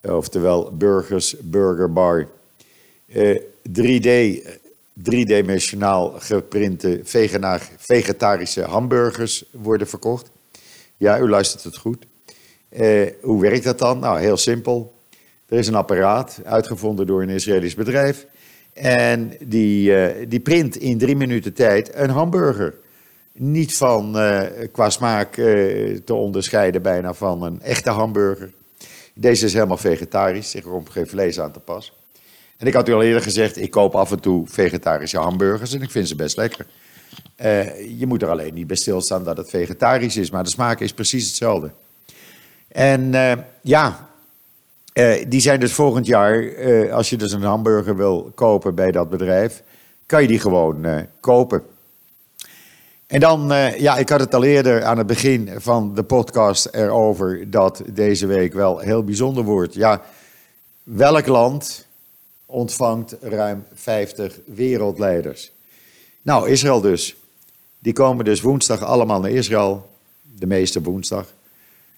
oftewel 0.00 0.76
Burgers 0.76 1.36
Burger 1.40 1.92
Bar, 1.92 2.28
3D 3.80 4.38
driedimensionaal 5.02 6.14
geprinte 6.18 7.00
vegetarische 7.78 8.62
hamburgers 8.62 9.44
worden 9.52 9.88
verkocht. 9.88 10.30
Ja, 10.96 11.18
u 11.18 11.28
luistert 11.28 11.64
het 11.64 11.76
goed. 11.76 12.06
Eh, 12.68 13.06
hoe 13.20 13.40
werkt 13.40 13.64
dat 13.64 13.78
dan? 13.78 13.98
Nou, 13.98 14.20
heel 14.20 14.36
simpel. 14.36 14.94
Er 15.48 15.58
is 15.58 15.66
een 15.66 15.74
apparaat 15.74 16.40
uitgevonden 16.44 17.06
door 17.06 17.22
een 17.22 17.28
Israëlisch 17.28 17.74
bedrijf. 17.74 18.26
En 18.72 19.32
die, 19.40 19.90
uh, 19.90 20.26
die 20.28 20.40
print 20.40 20.76
in 20.76 20.98
drie 20.98 21.16
minuten 21.16 21.52
tijd 21.52 21.94
een 21.94 22.10
hamburger. 22.10 22.74
Niet 23.32 23.76
van 23.76 24.16
uh, 24.16 24.42
qua 24.72 24.90
smaak 24.90 25.34
te 26.04 26.14
onderscheiden 26.14 26.82
bijna 26.82 27.14
van 27.14 27.42
een 27.42 27.62
echte 27.62 27.90
hamburger. 27.90 28.52
Deze 29.14 29.44
is 29.44 29.52
helemaal 29.52 29.76
vegetarisch, 29.76 30.54
er 30.54 30.62
komt 30.62 30.90
geen 30.90 31.06
vlees 31.06 31.40
aan 31.40 31.52
te 31.52 31.60
pas. 31.60 31.99
En 32.60 32.66
ik 32.66 32.74
had 32.74 32.88
u 32.88 32.92
al 32.92 33.02
eerder 33.02 33.22
gezegd, 33.22 33.56
ik 33.56 33.70
koop 33.70 33.94
af 33.94 34.10
en 34.10 34.20
toe 34.20 34.46
vegetarische 34.46 35.18
hamburgers 35.18 35.72
en 35.72 35.82
ik 35.82 35.90
vind 35.90 36.08
ze 36.08 36.14
best 36.14 36.36
lekker. 36.36 36.66
Uh, 37.36 37.98
je 37.98 38.06
moet 38.06 38.22
er 38.22 38.28
alleen 38.28 38.54
niet 38.54 38.66
bij 38.66 38.76
stilstaan 38.76 39.24
dat 39.24 39.36
het 39.36 39.50
vegetarisch 39.50 40.16
is, 40.16 40.30
maar 40.30 40.44
de 40.44 40.50
smaak 40.50 40.80
is 40.80 40.92
precies 40.92 41.26
hetzelfde. 41.26 41.70
En 42.68 43.12
uh, 43.12 43.32
ja, 43.62 44.08
uh, 44.94 45.24
die 45.28 45.40
zijn 45.40 45.60
dus 45.60 45.72
volgend 45.72 46.06
jaar, 46.06 46.52
als 46.92 47.10
je 47.10 47.16
dus 47.16 47.32
een 47.32 47.42
hamburger 47.42 47.96
wil 47.96 48.32
kopen 48.34 48.74
bij 48.74 48.90
dat 48.90 49.10
bedrijf, 49.10 49.62
kan 50.06 50.22
je 50.22 50.28
die 50.28 50.40
gewoon 50.40 51.06
kopen. 51.20 51.62
En 53.06 53.20
dan, 53.20 53.52
ja, 53.78 53.96
ik 53.96 54.08
had 54.08 54.20
het 54.20 54.34
al 54.34 54.44
eerder 54.44 54.84
aan 54.84 54.98
het 54.98 55.06
begin 55.06 55.50
van 55.56 55.94
de 55.94 56.02
podcast 56.02 56.68
erover 56.72 57.50
dat 57.50 57.82
deze 57.92 58.26
week 58.26 58.52
wel 58.52 58.78
heel 58.78 59.04
bijzonder 59.04 59.44
wordt. 59.44 59.74
Ja, 59.74 60.02
welk 60.82 61.26
land 61.26 61.88
ontvangt 62.50 63.16
ruim 63.20 63.64
50 63.74 64.38
wereldleiders. 64.44 65.52
Nou, 66.22 66.50
Israël 66.50 66.80
dus. 66.80 67.16
Die 67.78 67.92
komen 67.92 68.24
dus 68.24 68.40
woensdag 68.40 68.82
allemaal 68.82 69.20
naar 69.20 69.30
Israël, 69.30 69.90
de 70.38 70.46
meeste 70.46 70.82
woensdag. 70.82 71.32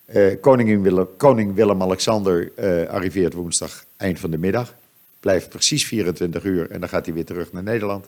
Uh, 0.07 0.83
Willem, 0.83 1.09
koning 1.17 1.55
Willem-Alexander 1.55 2.53
uh, 2.59 2.89
arriveert 2.89 3.33
woensdag 3.33 3.85
eind 3.97 4.19
van 4.19 4.31
de 4.31 4.39
middag. 4.39 4.75
Blijft 5.21 5.49
precies 5.49 5.87
24 5.87 6.45
uur 6.45 6.71
en 6.71 6.81
dan 6.81 6.89
gaat 6.89 7.05
hij 7.05 7.15
weer 7.15 7.25
terug 7.25 7.53
naar 7.53 7.63
Nederland. 7.63 8.07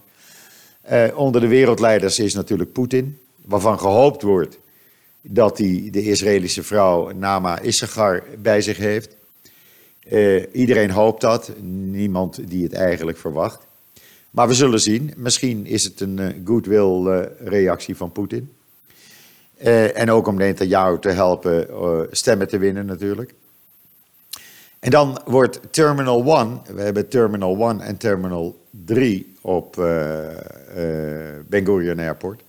Uh, 0.92 1.04
onder 1.14 1.40
de 1.40 1.48
wereldleiders 1.48 2.18
is 2.18 2.34
natuurlijk 2.34 2.72
Poetin, 2.72 3.18
waarvan 3.44 3.78
gehoopt 3.78 4.22
wordt 4.22 4.58
dat 5.20 5.58
hij 5.58 5.88
de 5.90 6.02
Israëlische 6.02 6.62
vrouw 6.62 7.10
Nama 7.10 7.60
Issachar 7.60 8.22
bij 8.38 8.60
zich 8.60 8.76
heeft. 8.76 9.16
Uh, 10.10 10.42
iedereen 10.52 10.90
hoopt 10.90 11.20
dat, 11.20 11.52
niemand 11.90 12.50
die 12.50 12.62
het 12.62 12.72
eigenlijk 12.72 13.18
verwacht. 13.18 13.66
Maar 14.30 14.48
we 14.48 14.54
zullen 14.54 14.80
zien. 14.80 15.12
Misschien 15.16 15.66
is 15.66 15.84
het 15.84 16.00
een 16.00 16.18
uh, 16.18 16.26
goodwill 16.44 17.06
uh, 17.06 17.20
reactie 17.38 17.96
van 17.96 18.12
Poetin. 18.12 18.52
en 19.94 20.10
ook 20.10 20.26
om 20.26 20.34
Netanyahu 20.34 20.98
te 20.98 21.08
helpen 21.08 21.68
stemmen 22.10 22.48
te 22.48 22.58
winnen 22.58 22.86
natuurlijk. 22.86 23.34
En 24.78 24.90
dan 24.90 25.20
wordt 25.24 25.60
Terminal 25.70 26.38
1, 26.38 26.62
we 26.74 26.82
hebben 26.82 27.08
Terminal 27.08 27.68
1 27.68 27.80
en 27.80 27.96
Terminal 27.96 28.64
3 28.70 29.36
op 29.40 29.74
Ben 31.46 31.64
Gurion 31.64 31.98
Airport. 31.98 32.42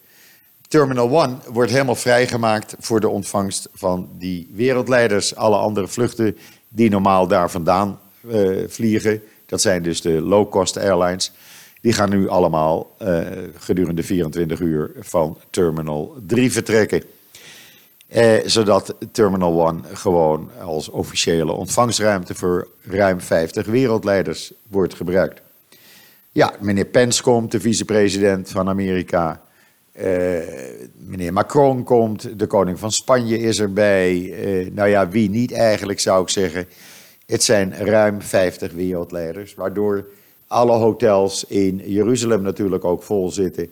Terminal 0.68 1.24
1 1.24 1.40
wordt 1.52 1.72
helemaal 1.72 1.96
vrijgemaakt 1.96 2.76
voor 2.80 3.00
de 3.00 3.10
ontvangst 3.10 3.70
van 3.74 4.10
die 4.18 4.50
wereldleiders. 4.54 5.36
Alle 5.36 5.58
andere 5.58 5.88
vluchten 5.88 6.38
die 6.76 6.90
normaal 6.90 7.28
daar 7.28 7.52
vandaan 7.52 8.00
uh, 8.28 8.64
vliegen. 8.68 9.22
Dat 9.46 9.62
zijn 9.62 9.84
dus 9.84 10.02
de 10.02 10.22
low-cost 10.22 10.78
airlines. 10.78 11.32
Die 11.82 11.94
gaan 11.94 12.10
nu 12.10 12.28
allemaal 12.28 12.96
uh, 13.02 13.20
gedurende 13.58 14.04
24 14.04 14.60
uur 14.60 14.92
van 15.00 15.38
Terminal 15.50 16.16
3 16.26 16.52
vertrekken. 16.52 17.04
Uh, 18.16 18.34
zodat 18.46 18.96
Terminal 19.12 19.68
1 19.68 19.84
gewoon 19.94 20.50
als 20.62 20.90
officiële 20.90 21.52
ontvangstruimte 21.52 22.36
voor 22.36 22.68
ruim 22.82 23.22
50 23.22 23.66
wereldleiders 23.66 24.54
wordt 24.68 24.94
gebruikt. 24.94 25.42
Ja, 26.32 26.54
meneer 26.60 26.86
Pence 26.86 27.24
komt, 27.24 27.52
de 27.52 27.60
vicepresident 27.60 28.50
van 28.50 28.70
Amerika. 28.70 29.42
Uh, 30.04 30.40
meneer 30.98 31.34
Macron 31.34 31.84
komt, 31.84 32.40
de 32.40 32.48
koning 32.48 32.80
van 32.80 32.92
Spanje 32.92 33.40
is 33.40 33.60
erbij. 33.60 34.16
Uh, 34.16 34.72
nou 34.72 34.90
ja, 34.90 35.10
wie 35.10 35.30
niet 35.30 35.52
eigenlijk 35.52 36.00
zou 36.00 36.22
ik 36.22 36.30
zeggen. 36.30 36.68
Het 37.26 37.44
zijn 37.44 37.76
ruim 37.76 38.22
50 38.22 38.72
wereldleiders, 38.72 39.54
waardoor 39.54 40.08
alle 40.48 40.72
hotels 40.72 41.46
in 41.46 41.82
Jeruzalem 41.86 42.42
natuurlijk 42.42 42.84
ook 42.86 43.04
vol 43.04 43.32
zitten. 43.32 43.70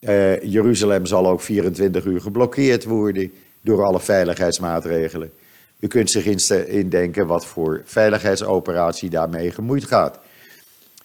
Uh, 0.00 0.42
Jeruzalem 0.42 1.06
zal 1.06 1.26
ook 1.26 1.40
24 1.40 2.04
uur 2.04 2.20
geblokkeerd 2.20 2.84
worden 2.84 3.32
door 3.60 3.84
alle 3.84 4.00
veiligheidsmaatregelen. 4.00 5.30
U 5.78 5.86
kunt 5.86 6.10
zich 6.10 6.26
indenken 6.66 7.26
wat 7.26 7.46
voor 7.46 7.82
veiligheidsoperatie 7.84 9.10
daarmee 9.10 9.50
gemoeid 9.50 9.84
gaat. 9.84 10.18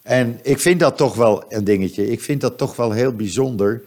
En 0.02 0.40
ik 0.44 0.60
vind 0.60 0.80
dat 0.80 0.98
toch 0.98 1.16
wel 1.16 1.44
een 1.50 1.64
dingetje. 1.64 2.12
Ik 2.12 2.22
vind 2.22 2.42
dat 2.42 2.58
toch 2.58 2.76
wel 2.76 2.92
heel 2.92 3.14
bijzonder 3.14 3.82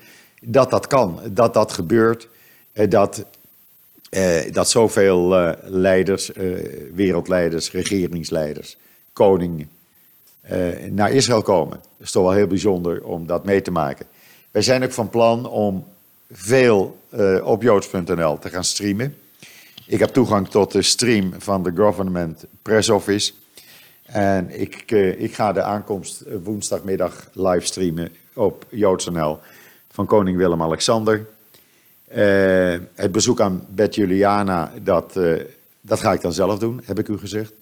dat 0.45 0.71
dat 0.71 0.87
kan, 0.87 1.21
dat 1.31 1.55
dat 1.55 1.73
gebeurt, 1.73 2.29
eh, 2.73 2.91
dat, 2.91 3.25
eh, 4.11 4.53
dat 4.53 4.71
zoveel 4.71 5.37
eh, 5.37 5.53
leiders, 5.63 6.31
wereldleiders, 6.95 7.71
regeringsleiders, 7.71 8.77
koningen 9.13 9.69
naar 10.91 11.13
Israël 11.13 11.43
komen. 11.43 11.77
Dat 11.77 12.07
is 12.07 12.11
toch 12.11 12.23
wel 12.23 12.33
heel 12.33 12.47
bijzonder 12.47 13.05
om 13.05 13.27
dat 13.27 13.45
mee 13.45 13.63
te 13.63 13.71
maken. 13.71 14.07
Wij 14.51 14.63
zijn 14.63 14.85
ook 14.85 14.93
van 14.93 15.11
plan 15.11 15.49
om 15.49 15.85
veel 16.33 16.99
op 17.45 17.63
joods.nl 17.63 18.39
te 18.39 18.51
gaan 18.51 18.65
streamen. 18.65 19.17
Ik 19.87 19.99
heb 19.99 20.09
toegang 20.09 20.49
tot 20.49 20.73
de 20.73 20.83
stream 20.83 21.33
van 21.39 21.63
de 21.63 21.73
Government 21.77 22.45
Press 22.63 22.89
Office. 22.89 23.33
En 24.03 24.61
ik, 24.61 24.91
ik 25.19 25.35
ga 25.35 25.53
de 25.53 25.63
aankomst 25.63 26.23
woensdagmiddag 26.43 27.29
livestreamen 27.33 28.13
op 28.35 28.67
joods.nl 28.69 29.39
van 29.95 30.07
koning 30.07 30.37
Willem-Alexander. 30.37 31.27
Uh, 32.15 32.77
het 32.95 33.13
bezoek 33.13 33.41
aan 33.41 33.67
Bet 33.69 33.95
Juliana, 33.95 34.73
dat, 34.83 35.17
uh, 35.17 35.41
dat 35.81 36.01
ga 36.01 36.13
ik 36.13 36.21
dan 36.21 36.33
zelf 36.33 36.59
doen, 36.59 36.81
heb 36.85 36.99
ik 36.99 37.09
u 37.09 37.19
gezegd. 37.19 37.53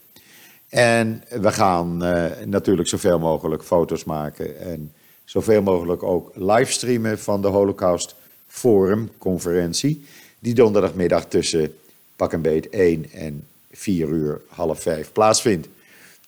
En 0.69 1.25
we 1.29 1.53
gaan 1.53 2.05
uh, 2.05 2.25
natuurlijk 2.45 2.89
zoveel 2.89 3.19
mogelijk 3.19 3.62
foto's 3.62 4.05
maken 4.05 4.61
en 4.61 4.93
zoveel 5.25 5.62
mogelijk 5.62 6.03
ook 6.03 6.31
livestreamen 6.35 7.19
van 7.19 7.43
de 7.43 7.49
Holocaust 7.49 8.15
Forum 8.47 9.11
conferentie, 9.19 10.05
die 10.39 10.55
donderdagmiddag 10.55 11.25
tussen 11.25 11.75
pak 12.17 12.33
een 12.33 12.43
beet 12.43 12.69
1 12.69 13.11
en 13.12 13.47
4 13.73 14.09
uur, 14.09 14.41
half 14.49 14.81
5 14.81 15.12
plaatsvindt 15.12 15.69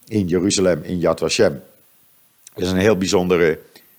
in 0.06 0.26
Jeruzalem, 0.26 0.82
in 0.82 0.98
Yad 0.98 1.18
Vashem. 1.18 1.62
Het 2.54 2.64
is 2.64 2.70
een 2.70 2.76
heel 2.76 2.98
bijzondere 2.98 3.58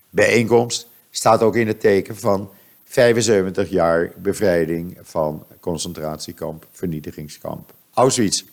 bijeenkomst 0.09 0.87
staat 1.17 1.41
ook 1.41 1.55
in 1.55 1.67
het 1.67 1.79
teken 1.79 2.15
van 2.15 2.49
75 2.83 3.69
jaar 3.69 4.11
bevrijding 4.17 4.97
van 5.01 5.45
concentratiekamp, 5.59 6.67
vernietigingskamp 6.71 7.73
Auschwitz. 7.93 8.43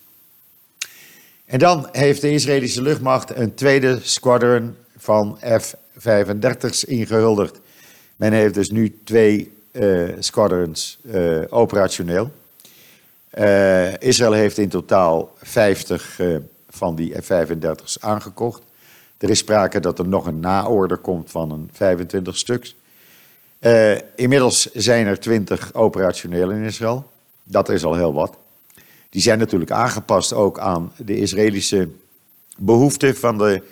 En 1.45 1.59
dan 1.59 1.88
heeft 1.92 2.21
de 2.21 2.31
Israëlische 2.31 2.83
luchtmacht 2.83 3.37
een 3.37 3.54
tweede 3.54 3.99
squadron 4.02 4.76
van 4.97 5.38
F-35's 5.61 6.85
ingehuldigd. 6.85 7.61
Men 8.16 8.33
heeft 8.33 8.54
dus 8.54 8.71
nu 8.71 8.99
twee 9.04 9.52
uh, 9.73 10.09
squadrons 10.19 10.99
uh, 11.02 11.42
operationeel. 11.49 12.31
Uh, 13.38 14.00
Israël 14.00 14.33
heeft 14.33 14.59
in 14.59 14.69
totaal 14.69 15.35
50 15.37 16.21
van 16.69 16.97
die 16.97 17.14
F-35's 17.23 18.00
aangekocht. 18.00 18.62
Er 19.23 19.31
is 19.31 19.38
sprake 19.38 19.81
dat 19.81 19.99
er 19.99 20.09
nog 20.09 20.26
een 20.26 20.41
naorder 20.41 20.97
komt 20.97 21.31
van 21.31 21.50
een 21.50 21.71
25 21.73 22.37
stuks. 22.37 22.76
Uh, 23.61 23.99
inmiddels 24.17 24.73
zijn 24.73 25.07
er 25.07 25.21
20 25.21 25.75
operationeel 25.75 26.50
in 26.50 26.62
Israël. 26.62 27.11
Dat 27.43 27.69
is 27.69 27.85
al 27.85 27.95
heel 27.95 28.12
wat. 28.12 28.37
Die 29.11 29.23
zijn 29.23 29.38
natuurlijk 29.38 29.71
aangepast 29.71 30.33
ook 30.33 30.59
aan 30.59 30.93
de 30.97 31.17
Israëlische 31.17 31.88
behoeften 32.57 33.17
van 33.17 33.38
de 33.38 33.62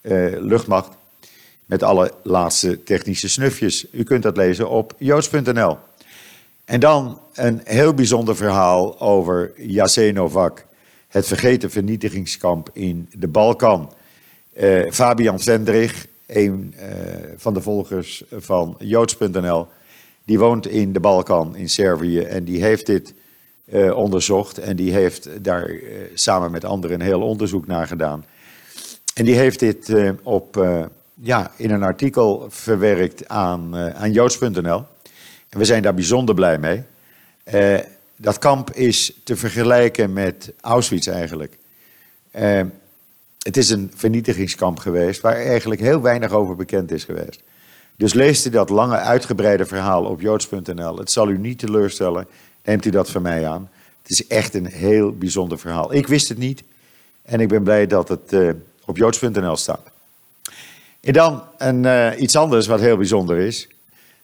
uh, 0.00 0.40
luchtmacht. 0.40 0.96
Met 1.66 1.82
alle 1.82 2.12
laatste 2.22 2.82
technische 2.82 3.28
snufjes. 3.28 3.86
U 3.92 4.02
kunt 4.02 4.22
dat 4.22 4.36
lezen 4.36 4.68
op 4.68 4.94
joods.nl. 4.98 5.78
En 6.64 6.80
dan 6.80 7.20
een 7.34 7.60
heel 7.64 7.94
bijzonder 7.94 8.36
verhaal 8.36 9.00
over 9.00 9.52
Jasenovac, 9.56 10.64
het 11.08 11.26
vergeten 11.26 11.70
vernietigingskamp 11.70 12.70
in 12.72 13.10
de 13.12 13.28
Balkan. 13.28 13.92
Uh, 14.60 14.90
Fabian 14.90 15.40
Vendrich, 15.40 16.06
een 16.26 16.74
uh, 16.76 16.84
van 17.36 17.54
de 17.54 17.60
volgers 17.60 18.22
van 18.32 18.76
joods.nl, 18.78 19.66
die 20.24 20.38
woont 20.38 20.66
in 20.66 20.92
de 20.92 21.00
Balkan, 21.00 21.56
in 21.56 21.68
Servië, 21.68 22.20
en 22.20 22.44
die 22.44 22.62
heeft 22.62 22.86
dit 22.86 23.14
uh, 23.64 23.96
onderzocht 23.96 24.58
en 24.58 24.76
die 24.76 24.92
heeft 24.92 25.44
daar 25.44 25.70
samen 26.14 26.50
met 26.50 26.64
anderen 26.64 27.00
een 27.00 27.06
heel 27.06 27.22
onderzoek 27.22 27.66
naar 27.66 27.86
gedaan. 27.86 28.24
En 29.14 29.24
die 29.24 29.34
heeft 29.34 29.58
dit 29.58 29.92
op, 30.22 30.66
ja, 31.14 31.50
in 31.56 31.70
een 31.70 31.82
artikel 31.82 32.46
verwerkt 32.48 33.28
aan, 33.28 33.76
aan 33.76 34.12
joods.nl. 34.12 34.84
En 35.48 35.58
we 35.58 35.64
zijn 35.64 35.82
daar 35.82 35.94
bijzonder 35.94 36.34
blij 36.34 36.58
mee. 36.58 36.82
Dat 38.16 38.38
kamp 38.38 38.70
is 38.70 39.20
te 39.24 39.36
vergelijken 39.36 40.12
met 40.12 40.52
Auschwitz 40.60 41.06
eigenlijk. 41.06 41.58
Het 43.48 43.56
is 43.56 43.70
een 43.70 43.92
vernietigingskamp 43.94 44.78
geweest 44.78 45.20
waar 45.20 45.34
eigenlijk 45.34 45.80
heel 45.80 46.00
weinig 46.00 46.32
over 46.32 46.56
bekend 46.56 46.90
is 46.90 47.04
geweest. 47.04 47.42
Dus 47.96 48.14
leest 48.14 48.46
u 48.46 48.50
dat 48.50 48.68
lange 48.68 48.96
uitgebreide 48.96 49.66
verhaal 49.66 50.04
op 50.04 50.20
joods.nl. 50.20 50.98
Het 50.98 51.10
zal 51.10 51.28
u 51.28 51.38
niet 51.38 51.58
teleurstellen. 51.58 52.26
Neemt 52.64 52.84
u 52.84 52.90
dat 52.90 53.10
van 53.10 53.22
mij 53.22 53.48
aan. 53.48 53.70
Het 54.02 54.10
is 54.10 54.26
echt 54.26 54.54
een 54.54 54.66
heel 54.66 55.12
bijzonder 55.12 55.58
verhaal. 55.58 55.94
Ik 55.94 56.06
wist 56.06 56.28
het 56.28 56.38
niet 56.38 56.62
en 57.22 57.40
ik 57.40 57.48
ben 57.48 57.62
blij 57.62 57.86
dat 57.86 58.08
het 58.08 58.32
uh, 58.32 58.50
op 58.84 58.96
joods.nl 58.96 59.56
staat. 59.56 59.90
En 61.00 61.12
dan 61.12 61.42
een, 61.58 61.84
uh, 61.84 62.10
iets 62.16 62.36
anders 62.36 62.66
wat 62.66 62.80
heel 62.80 62.96
bijzonder 62.96 63.36
is. 63.36 63.68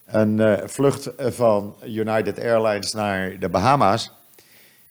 Een 0.06 0.38
uh, 0.38 0.52
vlucht 0.64 1.10
van 1.18 1.74
United 1.86 2.40
Airlines 2.40 2.92
naar 2.92 3.38
de 3.38 3.48
Bahama's. 3.48 4.12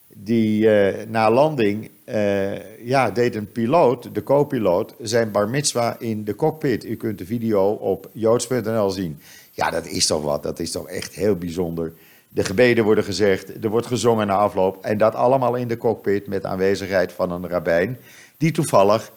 Die 0.07 0.69
na 1.07 1.31
landing 1.31 1.89
uh, 2.05 2.85
ja, 2.85 3.11
deed 3.11 3.35
een 3.35 3.51
piloot, 3.51 4.15
de 4.15 4.23
co-piloot, 4.23 4.95
zijn 5.01 5.31
bar 5.31 5.49
mitzwa 5.49 5.95
in 5.99 6.23
de 6.23 6.35
cockpit. 6.35 6.85
U 6.85 6.95
kunt 6.95 7.17
de 7.17 7.25
video 7.25 7.71
op 7.71 8.09
joods.nl 8.11 8.89
zien. 8.89 9.19
Ja, 9.51 9.69
dat 9.69 9.85
is 9.85 10.05
toch 10.05 10.23
wat. 10.23 10.43
Dat 10.43 10.59
is 10.59 10.71
toch 10.71 10.87
echt 10.87 11.13
heel 11.13 11.35
bijzonder. 11.35 11.93
De 12.29 12.43
gebeden 12.43 12.83
worden 12.83 13.03
gezegd, 13.03 13.63
er 13.63 13.69
wordt 13.69 13.87
gezongen 13.87 14.27
na 14.27 14.35
afloop. 14.35 14.83
En 14.83 14.97
dat 14.97 15.15
allemaal 15.15 15.55
in 15.55 15.67
de 15.67 15.77
cockpit 15.77 16.27
met 16.27 16.45
aanwezigheid 16.45 17.11
van 17.11 17.31
een 17.31 17.47
rabbijn. 17.47 17.97
Die 18.37 18.51
toevallig 18.51 19.11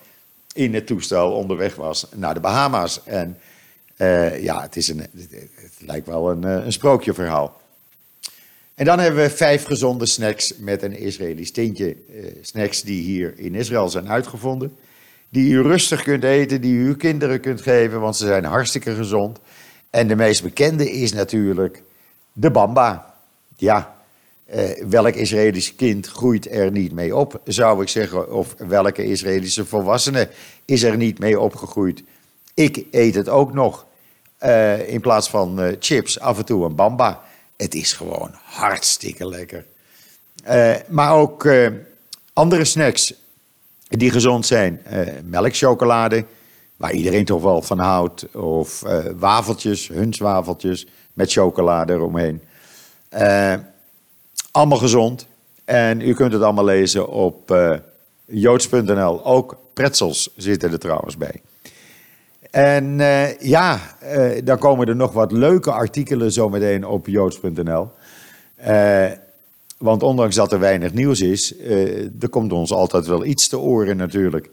in 0.55 0.75
het 0.75 0.87
toestel 0.87 1.33
onderweg 1.33 1.75
was 1.75 2.09
naar 2.15 2.35
de 2.35 2.41
Bahama's. 2.41 3.01
En 3.05 3.39
uh, 3.97 4.43
ja, 4.43 4.63
het, 4.63 4.77
is 4.77 4.89
een, 4.89 5.01
het 5.01 5.77
lijkt 5.79 6.07
wel 6.07 6.31
een, 6.31 6.43
een 6.43 6.73
sprookjeverhaal. 6.73 7.61
En 8.77 8.85
dan 8.85 8.99
hebben 8.99 9.23
we 9.23 9.31
vijf 9.31 9.65
gezonde 9.65 10.07
snacks 10.07 10.57
met 10.59 10.83
een 10.83 10.99
Israëlisch 10.99 11.51
tintje. 11.51 11.97
Uh, 12.11 12.25
snacks 12.43 12.83
die 12.83 13.03
hier 13.03 13.35
in 13.37 13.55
Israël 13.55 13.89
zijn 13.89 14.09
uitgevonden. 14.09 14.77
Die 15.29 15.53
u 15.53 15.63
rustig 15.63 16.03
kunt 16.03 16.25
eten, 16.25 16.61
die 16.61 16.75
u 16.75 16.87
uw 16.87 16.97
kinderen 16.97 17.41
kunt 17.41 17.61
geven, 17.61 18.01
want 18.01 18.17
ze 18.17 18.27
zijn 18.27 18.45
hartstikke 18.45 18.95
gezond. 18.95 19.39
En 19.91 20.09
de 20.09 20.17
meest 20.17 20.43
bekende 20.43 20.91
is 20.91 21.13
natuurlijk 21.13 21.83
de 22.33 22.51
bamba. 22.51 23.15
Ja, 23.57 23.95
uh, 24.55 24.63
welk 24.89 25.15
Israëlisch 25.15 25.75
kind 25.75 26.07
groeit 26.07 26.51
er 26.51 26.71
niet 26.71 26.93
mee 26.93 27.17
op, 27.17 27.41
zou 27.45 27.83
ik 27.83 27.89
zeggen. 27.89 28.33
Of 28.33 28.55
welke 28.59 29.05
Israëlische 29.05 29.65
volwassene 29.65 30.29
is 30.65 30.83
er 30.83 30.97
niet 30.97 31.19
mee 31.19 31.41
opgegroeid. 31.41 32.03
Ik 32.55 32.85
eet 32.91 33.15
het 33.15 33.29
ook 33.29 33.53
nog. 33.53 33.87
Uh, 34.43 34.89
in 34.89 35.01
plaats 35.01 35.29
van 35.31 35.77
chips, 35.79 36.21
af 36.21 36.39
en 36.39 36.45
toe 36.45 36.65
een 36.65 36.75
bamba. 36.75 37.25
Het 37.57 37.75
is 37.75 37.93
gewoon 37.93 38.31
hartstikke 38.43 39.29
lekker. 39.29 39.65
Uh, 40.49 40.75
maar 40.89 41.13
ook 41.13 41.49
andere 42.33 42.65
snacks 42.65 43.15
die 43.89 44.11
gezond 44.11 44.47
zijn. 44.47 44.83
melkchocolade, 45.25 46.25
waar 46.77 46.93
iedereen 46.93 47.25
toch 47.25 47.43
wel 47.43 47.63
van 47.63 47.79
houdt. 47.79 48.35
Of 48.35 48.83
wafeltjes, 49.17 49.89
hunswafeltjes 49.89 50.87
met 51.13 51.33
chocolade 51.33 51.93
eromheen. 51.93 52.43
allemaal 54.51 54.79
gezond. 54.79 55.27
En 55.65 56.01
u 56.01 56.15
kunt 56.15 56.33
het 56.33 56.43
allemaal 56.43 56.65
lezen 56.65 57.09
op 57.09 57.57
joods.nl. 58.25 59.25
Ook 59.25 59.57
pretzels 59.75 60.31
zitten 60.37 60.73
er 60.73 60.79
trouwens 60.79 61.17
bij. 61.17 61.43
En 62.51 62.99
uh, 62.99 63.39
ja, 63.39 63.81
uh, 64.03 64.41
dan 64.45 64.59
komen 64.59 64.87
er 64.89 64.97
nog 64.97 65.13
wat 65.13 65.33
leuke 65.33 65.71
artikelen 65.73 66.33
zometeen 66.33 66.87
op 66.87 67.07
joods.nl. 67.07 67.89
Uh, 68.69 69.07
want 69.79 70.03
ondanks 70.03 70.35
dat 70.35 70.53
er 70.53 70.59
weinig 70.59 70.93
nieuws 70.93 71.21
is, 71.21 71.55
er 72.21 72.29
komt 72.31 72.53
ons 72.53 72.73
altijd 72.73 73.07
wel 73.07 73.25
iets 73.25 73.49
te 73.49 73.59
oren 73.59 73.97
natuurlijk. 73.97 74.51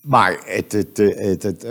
maar 0.00 0.38
het, 0.44 0.72
het, 0.72 0.96
het, 1.16 1.42
het 1.42 1.66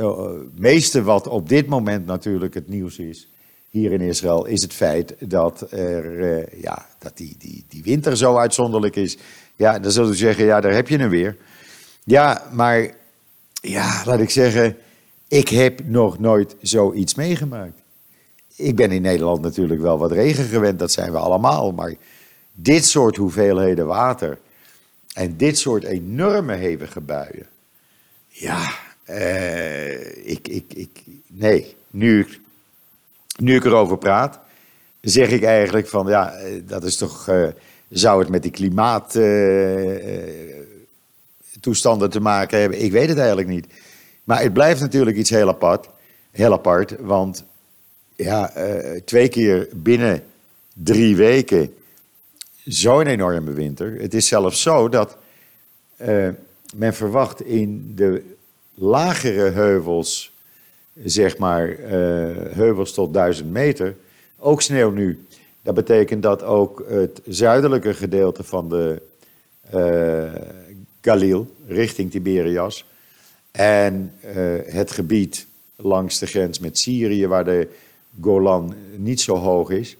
meeste 0.55 1.03
wat 1.03 1.27
op 1.27 1.49
dit 1.49 1.67
moment 1.67 2.05
natuurlijk 2.05 2.53
het 2.53 2.67
nieuws 2.67 2.99
is, 2.99 3.27
hier 3.69 3.91
in 3.91 4.01
Israël, 4.01 4.45
is 4.45 4.61
het 4.61 4.73
feit 4.73 5.15
dat, 5.19 5.71
er, 5.71 6.61
ja, 6.61 6.85
dat 6.99 7.17
die, 7.17 7.35
die, 7.39 7.65
die 7.69 7.83
winter 7.83 8.17
zo 8.17 8.37
uitzonderlijk 8.37 8.95
is. 8.95 9.17
Ja, 9.55 9.79
dan 9.79 9.91
zullen 9.91 10.09
we 10.09 10.15
zeggen, 10.15 10.45
ja, 10.45 10.61
daar 10.61 10.73
heb 10.73 10.87
je 10.87 10.97
hem 10.97 11.09
weer. 11.09 11.35
Ja, 12.03 12.47
maar 12.51 12.95
ja, 13.61 14.01
laat 14.05 14.19
ik 14.19 14.29
zeggen, 14.29 14.77
ik 15.27 15.49
heb 15.49 15.79
nog 15.85 16.19
nooit 16.19 16.55
zoiets 16.61 17.15
meegemaakt. 17.15 17.81
Ik 18.55 18.75
ben 18.75 18.91
in 18.91 19.01
Nederland 19.01 19.41
natuurlijk 19.41 19.81
wel 19.81 19.97
wat 19.97 20.11
regen 20.11 20.45
gewend, 20.45 20.79
dat 20.79 20.91
zijn 20.91 21.11
we 21.11 21.17
allemaal. 21.17 21.71
Maar 21.71 21.93
dit 22.53 22.85
soort 22.85 23.15
hoeveelheden 23.15 23.87
water 23.87 24.39
en 25.13 25.37
dit 25.37 25.57
soort 25.57 25.83
enorme 25.83 26.55
hevige 26.55 27.01
buien. 27.01 27.47
Ja, 28.27 28.71
eh, 29.03 30.27
ik, 30.27 30.47
ik, 30.47 30.73
ik, 30.73 31.03
nee, 31.27 31.75
nu, 31.89 32.27
nu 33.39 33.55
ik 33.55 33.65
erover 33.65 33.97
praat, 33.97 34.39
zeg 35.01 35.29
ik 35.29 35.43
eigenlijk 35.43 35.87
van 35.87 36.07
ja, 36.07 36.31
eh, 36.31 36.61
dat 36.65 36.83
is 36.83 36.97
toch, 36.97 37.29
uh, 37.29 37.47
zou 37.89 38.19
het 38.19 38.29
met 38.29 38.41
die 38.41 38.51
klimaat. 38.51 39.15
Uh, 39.15 40.65
toestanden 41.59 42.09
te 42.09 42.19
maken 42.19 42.59
hebben. 42.59 42.83
Ik 42.83 42.91
weet 42.91 43.09
het 43.09 43.17
eigenlijk 43.17 43.47
niet. 43.47 43.67
Maar 44.23 44.41
het 44.41 44.53
blijft 44.53 44.81
natuurlijk 44.81 45.17
iets 45.17 45.29
heel 45.29 45.47
apart. 45.47 45.89
Heel 46.31 46.53
apart, 46.53 46.95
want 46.99 47.43
ja, 48.15 48.57
uh, 48.57 48.99
twee 49.05 49.27
keer 49.27 49.67
binnen 49.73 50.23
drie 50.73 51.15
weken 51.15 51.73
zo'n 52.65 53.07
enorme 53.07 53.51
winter. 53.51 54.01
Het 54.01 54.13
is 54.13 54.27
zelfs 54.27 54.61
zo 54.61 54.89
dat 54.89 55.17
uh, 56.01 56.29
men 56.75 56.93
verwacht 56.93 57.41
in 57.41 57.91
de 57.95 58.23
lagere 58.73 59.49
heuvels, 59.49 60.33
zeg 61.03 61.37
maar 61.37 61.69
uh, 61.69 61.87
heuvels 62.49 62.93
tot 62.93 63.13
duizend 63.13 63.51
meter, 63.51 63.95
ook 64.37 64.61
sneeuw 64.61 64.91
nu. 64.91 65.25
Dat 65.61 65.75
betekent 65.75 66.23
dat 66.23 66.43
ook 66.43 66.85
het 66.89 67.21
zuidelijke 67.25 67.93
gedeelte 67.93 68.43
van 68.43 68.69
de 68.69 69.01
Galil 71.07 71.55
richting 71.67 72.11
Tiberias. 72.11 72.85
En 73.51 74.13
uh, 74.25 74.33
het 74.65 74.91
gebied 74.91 75.47
langs 75.75 76.19
de 76.19 76.25
grens 76.25 76.59
met 76.59 76.77
Syrië, 76.77 77.27
waar 77.27 77.45
de 77.45 77.67
Golan 78.21 78.75
niet 78.95 79.21
zo 79.21 79.35
hoog 79.35 79.69
is. 79.69 79.97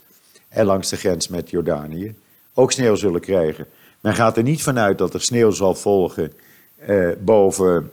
En 0.50 0.65
langs 0.65 0.89
de 0.89 0.98
grens 0.98 1.28
met 1.28 1.50
Jordanië 1.50 2.15
ook 2.54 2.72
sneeuw 2.72 2.96
zullen 2.96 3.22
krijgen. 3.22 3.65
Men 4.00 4.13
gaat 4.13 4.38
er 4.38 4.43
niet 4.43 4.62
vanuit 4.62 4.98
dat 4.98 5.13
er 5.13 5.22
sneeuw 5.22 5.52
zal 5.52 5.76
volgen 5.76 6.34
uh, 6.88 7.10
boven 7.20 7.91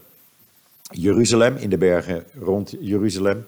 Jeruzalem, 0.90 1.56
in 1.56 1.70
de 1.70 1.78
bergen 1.78 2.24
rond 2.40 2.74
Jeruzalem. 2.80 3.46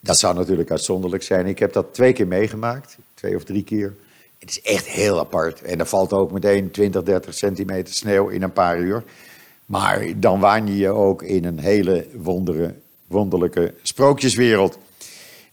Dat 0.00 0.18
zou 0.18 0.34
natuurlijk 0.34 0.70
uitzonderlijk 0.70 1.22
zijn. 1.22 1.46
Ik 1.46 1.58
heb 1.58 1.72
dat 1.72 1.94
twee 1.94 2.12
keer 2.12 2.26
meegemaakt, 2.26 2.96
twee 3.14 3.36
of 3.36 3.44
drie 3.44 3.64
keer. 3.64 3.94
Het 4.38 4.50
is 4.50 4.60
echt 4.60 4.86
heel 4.86 5.18
apart. 5.18 5.62
En 5.62 5.78
er 5.78 5.86
valt 5.86 6.12
ook 6.12 6.32
meteen 6.32 6.70
20, 6.70 7.02
30 7.02 7.34
centimeter 7.34 7.94
sneeuw 7.94 8.28
in 8.28 8.42
een 8.42 8.52
paar 8.52 8.78
uur. 8.78 9.04
Maar 9.66 10.06
dan 10.16 10.40
waan 10.40 10.66
je 10.66 10.76
je 10.76 10.88
ook 10.88 11.22
in 11.22 11.44
een 11.44 11.58
hele 11.58 12.06
wondere, 12.14 12.74
wonderlijke 13.06 13.74
sprookjeswereld. 13.82 14.78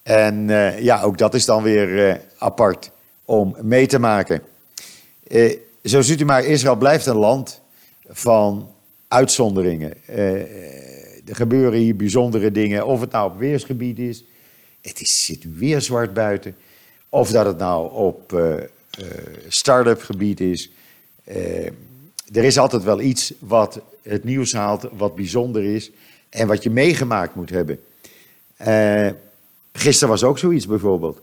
En 0.03 0.49
uh, 0.49 0.79
ja, 0.79 1.01
ook 1.01 1.17
dat 1.17 1.33
is 1.33 1.45
dan 1.45 1.63
weer 1.63 2.09
uh, 2.09 2.15
apart 2.37 2.91
om 3.25 3.55
mee 3.61 3.87
te 3.87 3.99
maken. 3.99 4.41
Uh, 5.27 5.57
zo 5.83 6.01
ziet 6.01 6.21
u 6.21 6.25
maar, 6.25 6.45
Israël 6.45 6.75
blijft 6.75 7.05
een 7.05 7.15
land 7.15 7.61
van 8.07 8.69
uitzonderingen. 9.07 9.93
er 11.25 11.35
gebeuren 11.35 11.79
hier 11.79 11.95
bijzondere 11.95 12.51
dingen, 12.51 12.85
of 12.85 13.01
het 13.01 13.11
nou 13.11 13.31
op 13.31 13.37
weersgebied 13.37 13.99
is. 13.99 14.23
Het 14.81 15.01
is, 15.01 15.25
zit 15.25 15.57
weer 15.57 15.81
zwart 15.81 16.13
buiten. 16.13 16.55
Of 17.09 17.29
dat 17.29 17.45
het 17.45 17.57
nou 17.57 17.93
op 17.93 18.33
start-up 19.47 20.01
gebied 20.01 20.39
is. 20.39 20.71
er 22.33 22.43
is 22.43 22.57
altijd 22.57 22.83
wel 22.83 23.01
iets 23.01 23.33
wat 23.39 23.81
het 24.01 24.23
nieuws 24.23 24.53
haalt, 24.53 24.87
wat 24.97 25.15
bijzonder 25.15 25.63
is. 25.63 25.91
En 26.29 26.47
wat 26.47 26.63
je 26.63 26.69
meegemaakt 26.69 27.35
moet 27.35 27.49
hebben. 27.49 27.79
gisteren 29.73 30.09
was 30.09 30.23
ook 30.23 30.37
zoiets 30.37 30.67
bijvoorbeeld. 30.67 31.21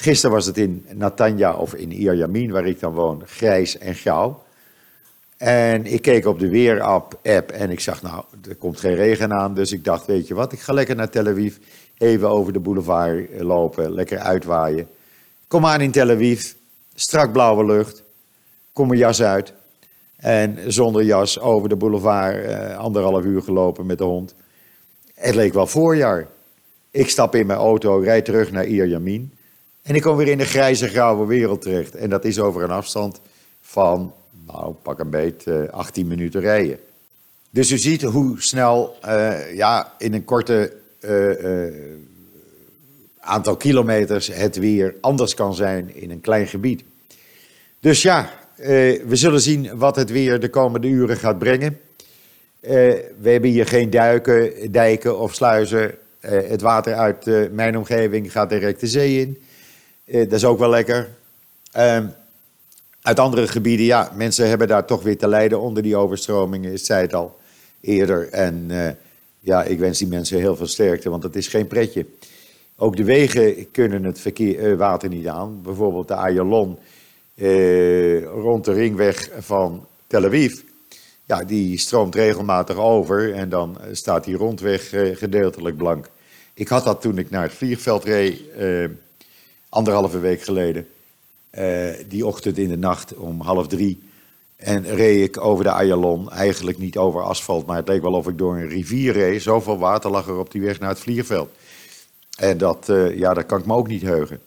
Gisteren 0.00 0.34
was 0.34 0.46
het 0.46 0.58
in 0.58 0.86
Natanja 0.94 1.54
of 1.54 1.74
in 1.74 1.92
Ierjamin, 1.92 2.50
waar 2.50 2.66
ik 2.66 2.80
dan 2.80 2.92
woon, 2.92 3.22
grijs 3.26 3.78
en 3.78 3.94
grauw. 3.94 4.42
En 5.36 5.86
ik 5.86 6.02
keek 6.02 6.26
op 6.26 6.38
de 6.38 6.48
weerapp 6.48 7.18
app 7.22 7.50
en 7.50 7.70
ik 7.70 7.80
zag, 7.80 8.02
nou, 8.02 8.24
er 8.48 8.54
komt 8.54 8.80
geen 8.80 8.94
regen 8.94 9.32
aan. 9.32 9.54
Dus 9.54 9.72
ik 9.72 9.84
dacht, 9.84 10.06
weet 10.06 10.28
je 10.28 10.34
wat, 10.34 10.52
ik 10.52 10.60
ga 10.60 10.72
lekker 10.72 10.96
naar 10.96 11.10
Tel 11.10 11.26
Aviv. 11.26 11.56
Even 11.98 12.30
over 12.30 12.52
de 12.52 12.58
boulevard 12.58 13.40
lopen, 13.40 13.92
lekker 13.92 14.18
uitwaaien. 14.18 14.88
Kom 15.48 15.66
aan 15.66 15.80
in 15.80 15.90
Tel 15.90 16.10
Aviv, 16.10 16.52
strak 17.00 17.32
blauwe 17.32 17.64
lucht. 17.64 18.02
Kom 18.72 18.88
mijn 18.88 19.00
jas 19.00 19.22
uit. 19.22 19.52
En 20.16 20.72
zonder 20.72 21.02
jas 21.02 21.40
over 21.40 21.68
de 21.68 21.76
boulevard 21.76 22.44
eh, 22.44 22.78
anderhalf 22.78 23.24
uur 23.24 23.42
gelopen 23.42 23.86
met 23.86 23.98
de 23.98 24.04
hond. 24.04 24.34
Het 25.14 25.34
leek 25.34 25.52
wel 25.52 25.66
voorjaar. 25.66 26.28
Ik 26.90 27.08
stap 27.08 27.34
in 27.34 27.46
mijn 27.46 27.58
auto, 27.58 27.98
rijd 27.98 28.24
terug 28.24 28.52
naar 28.52 28.66
Ierjamin. 28.66 29.32
En 29.82 29.94
ik 29.94 30.02
kom 30.02 30.16
weer 30.16 30.28
in 30.28 30.38
de 30.38 30.44
grijze, 30.44 30.88
grauwe 30.88 31.26
wereld 31.26 31.62
terecht. 31.62 31.94
En 31.94 32.10
dat 32.10 32.24
is 32.24 32.38
over 32.38 32.62
een 32.62 32.70
afstand 32.70 33.20
van, 33.60 34.12
nou, 34.46 34.74
pak 34.82 34.98
een 34.98 35.10
beet, 35.10 35.44
18 35.70 36.02
eh, 36.02 36.08
minuten 36.08 36.40
rijden. 36.40 36.78
Dus 37.50 37.70
u 37.70 37.78
ziet 37.78 38.02
hoe 38.02 38.42
snel, 38.42 38.96
uh, 39.06 39.54
ja, 39.54 39.92
in 39.98 40.14
een 40.14 40.24
korte 40.24 40.72
aantal 43.28 43.56
kilometers 43.56 44.26
het 44.26 44.56
weer 44.56 44.94
anders 45.00 45.34
kan 45.34 45.54
zijn 45.54 45.94
in 45.94 46.10
een 46.10 46.20
klein 46.20 46.46
gebied. 46.46 46.82
Dus 47.80 48.02
ja, 48.02 48.30
we 48.56 49.10
zullen 49.10 49.40
zien 49.40 49.78
wat 49.78 49.96
het 49.96 50.10
weer 50.10 50.40
de 50.40 50.50
komende 50.50 50.88
uren 50.88 51.16
gaat 51.16 51.38
brengen. 51.38 51.80
we 52.60 53.28
hebben 53.30 53.50
hier 53.50 53.66
geen 53.66 53.90
duiken, 53.90 54.72
dijken 54.72 55.18
of 55.18 55.34
sluizen. 55.34 55.94
het 56.20 56.60
water 56.60 56.94
uit 56.94 57.50
mijn 57.52 57.76
omgeving 57.76 58.32
gaat 58.32 58.48
direct 58.48 58.80
de 58.80 58.86
zee 58.86 59.20
in. 59.20 59.38
Eh, 60.08 60.20
dat 60.20 60.32
is 60.32 60.44
ook 60.44 60.58
wel 60.58 60.68
lekker. 60.68 61.08
Ehm, 61.72 62.06
uit 63.02 63.18
andere 63.18 63.48
gebieden, 63.48 63.86
ja, 63.86 64.12
mensen 64.14 64.48
hebben 64.48 64.68
daar 64.68 64.84
toch 64.84 65.02
weer 65.02 65.18
te 65.18 65.28
lijden 65.28 65.60
onder 65.60 65.82
die 65.82 65.96
overstromingen. 65.96 66.72
Ik 66.72 66.78
zei 66.78 67.02
het 67.02 67.14
al 67.14 67.38
eerder. 67.80 68.28
En 68.28 68.66
eh, 68.68 68.90
ja, 69.40 69.64
ik 69.64 69.78
wens 69.78 69.98
die 69.98 70.08
mensen 70.08 70.38
heel 70.38 70.56
veel 70.56 70.66
sterkte, 70.66 71.10
want 71.10 71.22
het 71.22 71.36
is 71.36 71.48
geen 71.48 71.66
pretje. 71.66 72.06
Ook 72.80 72.96
de 72.96 73.04
wegen 73.04 73.70
kunnen 73.70 74.04
het 74.04 74.20
verkeer, 74.20 74.70
uh, 74.70 74.76
water 74.76 75.08
niet 75.08 75.26
aan. 75.26 75.62
Bijvoorbeeld 75.62 76.08
de 76.08 76.14
Ayalon 76.14 76.78
rond 78.24 78.64
de 78.64 78.72
ringweg 78.72 79.30
van 79.38 79.86
Tel 80.06 80.24
Aviv. 80.24 80.60
Ja, 81.24 81.44
die 81.44 81.78
stroomt 81.78 82.14
regelmatig 82.14 82.76
over 82.76 83.34
en 83.34 83.48
dan 83.48 83.78
staat 83.92 84.24
die 84.24 84.36
rondweg 84.36 84.88
gedeeltelijk 85.18 85.76
blank. 85.76 86.08
Ik 86.54 86.68
had 86.68 86.84
dat 86.84 87.00
toen 87.00 87.18
ik 87.18 87.30
naar 87.30 87.42
het 87.42 87.52
vliegveld 87.52 88.04
reed 88.04 88.40
anderhalve 89.68 90.18
week 90.18 90.42
geleden. 90.42 90.86
Die 92.08 92.26
ochtend 92.26 92.58
in 92.58 92.68
de 92.68 92.76
nacht 92.76 93.14
om 93.14 93.40
half 93.40 93.66
drie. 93.66 94.02
En 94.56 94.84
reed 94.84 95.28
ik 95.28 95.40
over 95.44 95.64
de 95.64 95.70
Ayalon. 95.70 96.30
Eigenlijk 96.30 96.78
niet 96.78 96.96
over 96.96 97.22
asfalt, 97.22 97.66
maar 97.66 97.76
het 97.76 97.88
leek 97.88 98.02
wel 98.02 98.12
of 98.12 98.28
ik 98.28 98.38
door 98.38 98.56
een 98.56 98.68
rivier 98.68 99.12
reed. 99.12 99.42
Zoveel 99.42 99.78
water 99.78 100.10
lag 100.10 100.26
er 100.26 100.38
op 100.38 100.50
die 100.50 100.62
weg 100.62 100.80
naar 100.80 100.88
het 100.88 101.00
vliegveld. 101.00 101.50
En 102.38 102.58
dat, 102.58 102.88
uh, 102.88 103.18
ja, 103.18 103.34
dat 103.34 103.46
kan 103.46 103.58
ik 103.58 103.66
me 103.66 103.74
ook 103.74 103.88
niet 103.88 104.02
heugen. 104.02 104.40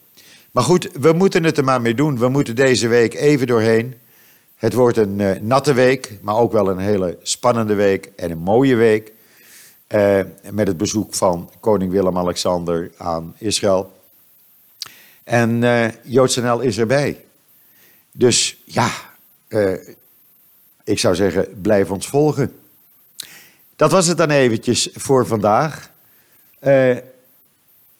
Maar 0.50 0.64
goed, 0.64 0.88
we 0.92 1.12
moeten 1.12 1.44
het 1.44 1.58
er 1.58 1.64
maar 1.64 1.80
mee 1.80 1.94
doen. 1.94 2.18
We 2.18 2.28
moeten 2.28 2.54
deze 2.54 2.88
week 2.88 3.14
even 3.14 3.46
doorheen. 3.46 3.94
Het 4.56 4.72
wordt 4.72 4.96
een 4.96 5.18
uh, 5.18 5.30
natte 5.40 5.72
week, 5.72 6.18
maar 6.20 6.36
ook 6.36 6.52
wel 6.52 6.68
een 6.68 6.78
hele 6.78 7.18
spannende 7.22 7.74
week 7.74 8.12
en 8.16 8.30
een 8.30 8.38
mooie 8.38 8.74
week. 8.74 9.12
met 10.50 10.66
het 10.66 10.76
bezoek 10.76 11.14
van 11.14 11.50
koning 11.60 11.92
Willem-Alexander 11.92 12.90
aan 12.96 13.34
Israël. 13.38 13.92
En 15.24 15.62
uh, 15.62 15.86
JoodsNL 16.02 16.60
is 16.60 16.78
erbij. 16.78 17.24
Dus 18.12 18.62
ja, 18.64 18.90
ik 20.84 20.98
zou 20.98 21.14
zeggen, 21.14 21.60
blijf 21.60 21.90
ons 21.90 22.08
volgen. 22.08 22.56
Dat 23.76 23.90
was 23.90 24.06
het 24.06 24.16
dan 24.16 24.30
eventjes 24.30 24.90
voor 24.94 25.26
vandaag. 25.26 25.90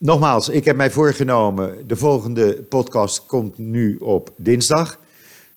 Nogmaals, 0.05 0.49
ik 0.49 0.65
heb 0.65 0.77
mij 0.77 0.91
voorgenomen, 0.91 1.87
de 1.87 1.97
volgende 1.97 2.63
podcast 2.63 3.27
komt 3.27 3.59
nu 3.59 3.97
op 3.97 4.33
dinsdag. 4.37 4.99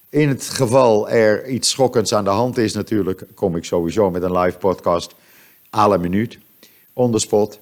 In 0.10 0.30
het 0.30 0.44
geval 0.44 1.10
er 1.10 1.48
iets 1.48 1.70
schokkends 1.70 2.14
aan 2.14 2.24
de 2.24 2.30
hand 2.30 2.58
is 2.58 2.74
natuurlijk, 2.74 3.24
kom 3.34 3.56
ik 3.56 3.66
sowieso 3.66 4.12
met 4.12 4.24
een 4.24 4.38
live 4.38 4.58
podcast 4.58 5.16
à 5.76 5.88
la 5.88 5.98
minuut, 5.98 6.40
on 6.94 7.12
the 7.12 7.20
spot. 7.20 7.60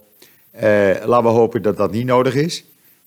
laten 1.05 1.23
we 1.23 1.29
hopen 1.29 1.61
dat 1.61 1.77
dat 1.77 1.91
niet 1.91 2.05
nodig 2.05 2.35
is. 2.35 2.65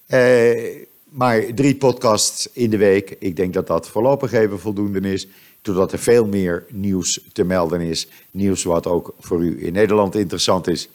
Uh, 0.09 0.87
maar 1.05 1.55
drie 1.55 1.77
podcasts 1.77 2.49
in 2.53 2.71
de 2.71 2.77
week, 2.77 3.17
ik 3.19 3.37
denk 3.37 3.55
dat 3.55 3.67
dat 3.67 3.89
voorlopig 3.89 4.33
even 4.33 4.61
voldoende 4.61 5.13
is. 5.13 5.29
Totdat 5.63 5.93
er 5.93 5.99
veel 5.99 6.27
meer 6.27 6.65
nieuws 6.69 7.29
te 7.33 7.45
melden 7.45 7.81
is. 7.81 8.09
Nieuws 8.31 8.65
wat 8.65 8.87
ook 8.87 9.15
voor 9.19 9.41
u 9.41 9.67
in 9.67 9.73
Nederland 9.73 10.15
interessant 10.15 10.67
is. 10.67 10.89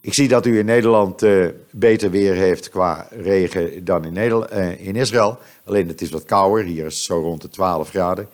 Ik 0.00 0.14
zie 0.14 0.28
dat 0.28 0.46
u 0.46 0.58
in 0.58 0.64
Nederland 0.64 1.22
uh, 1.22 1.48
beter 1.70 2.10
weer 2.10 2.34
heeft 2.34 2.68
qua 2.68 3.08
regen 3.10 3.84
dan 3.84 4.04
in, 4.04 4.16
uh, 4.16 4.86
in 4.86 4.96
Israël. 4.96 5.38
Alleen 5.64 5.88
het 5.88 6.00
is 6.00 6.10
wat 6.10 6.24
kouder, 6.24 6.64
hier 6.64 6.86
is 6.86 6.94
het 6.94 7.04
zo 7.04 7.20
rond 7.20 7.42
de 7.42 7.48
12 7.48 7.88
graden. 7.88 8.28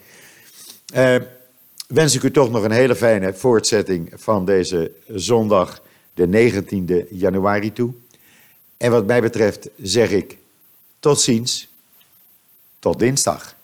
Uh, 0.95 1.17
wens 1.89 2.15
ik 2.15 2.23
u 2.23 2.31
toch 2.31 2.51
nog 2.51 2.65
een 2.65 2.71
hele 2.71 2.95
fijne 2.95 3.35
voortzetting 3.35 4.13
van 4.15 4.45
deze 4.45 4.91
zondag, 5.09 5.83
de 6.15 6.53
19e 6.53 7.09
januari 7.11 7.73
toe. 7.73 7.93
En 8.77 8.91
wat 8.91 9.07
mij 9.07 9.21
betreft 9.21 9.69
zeg 9.77 10.11
ik 10.11 10.39
tot 10.99 11.21
ziens. 11.21 11.69
Tot 12.79 12.99
dinsdag. 12.99 13.55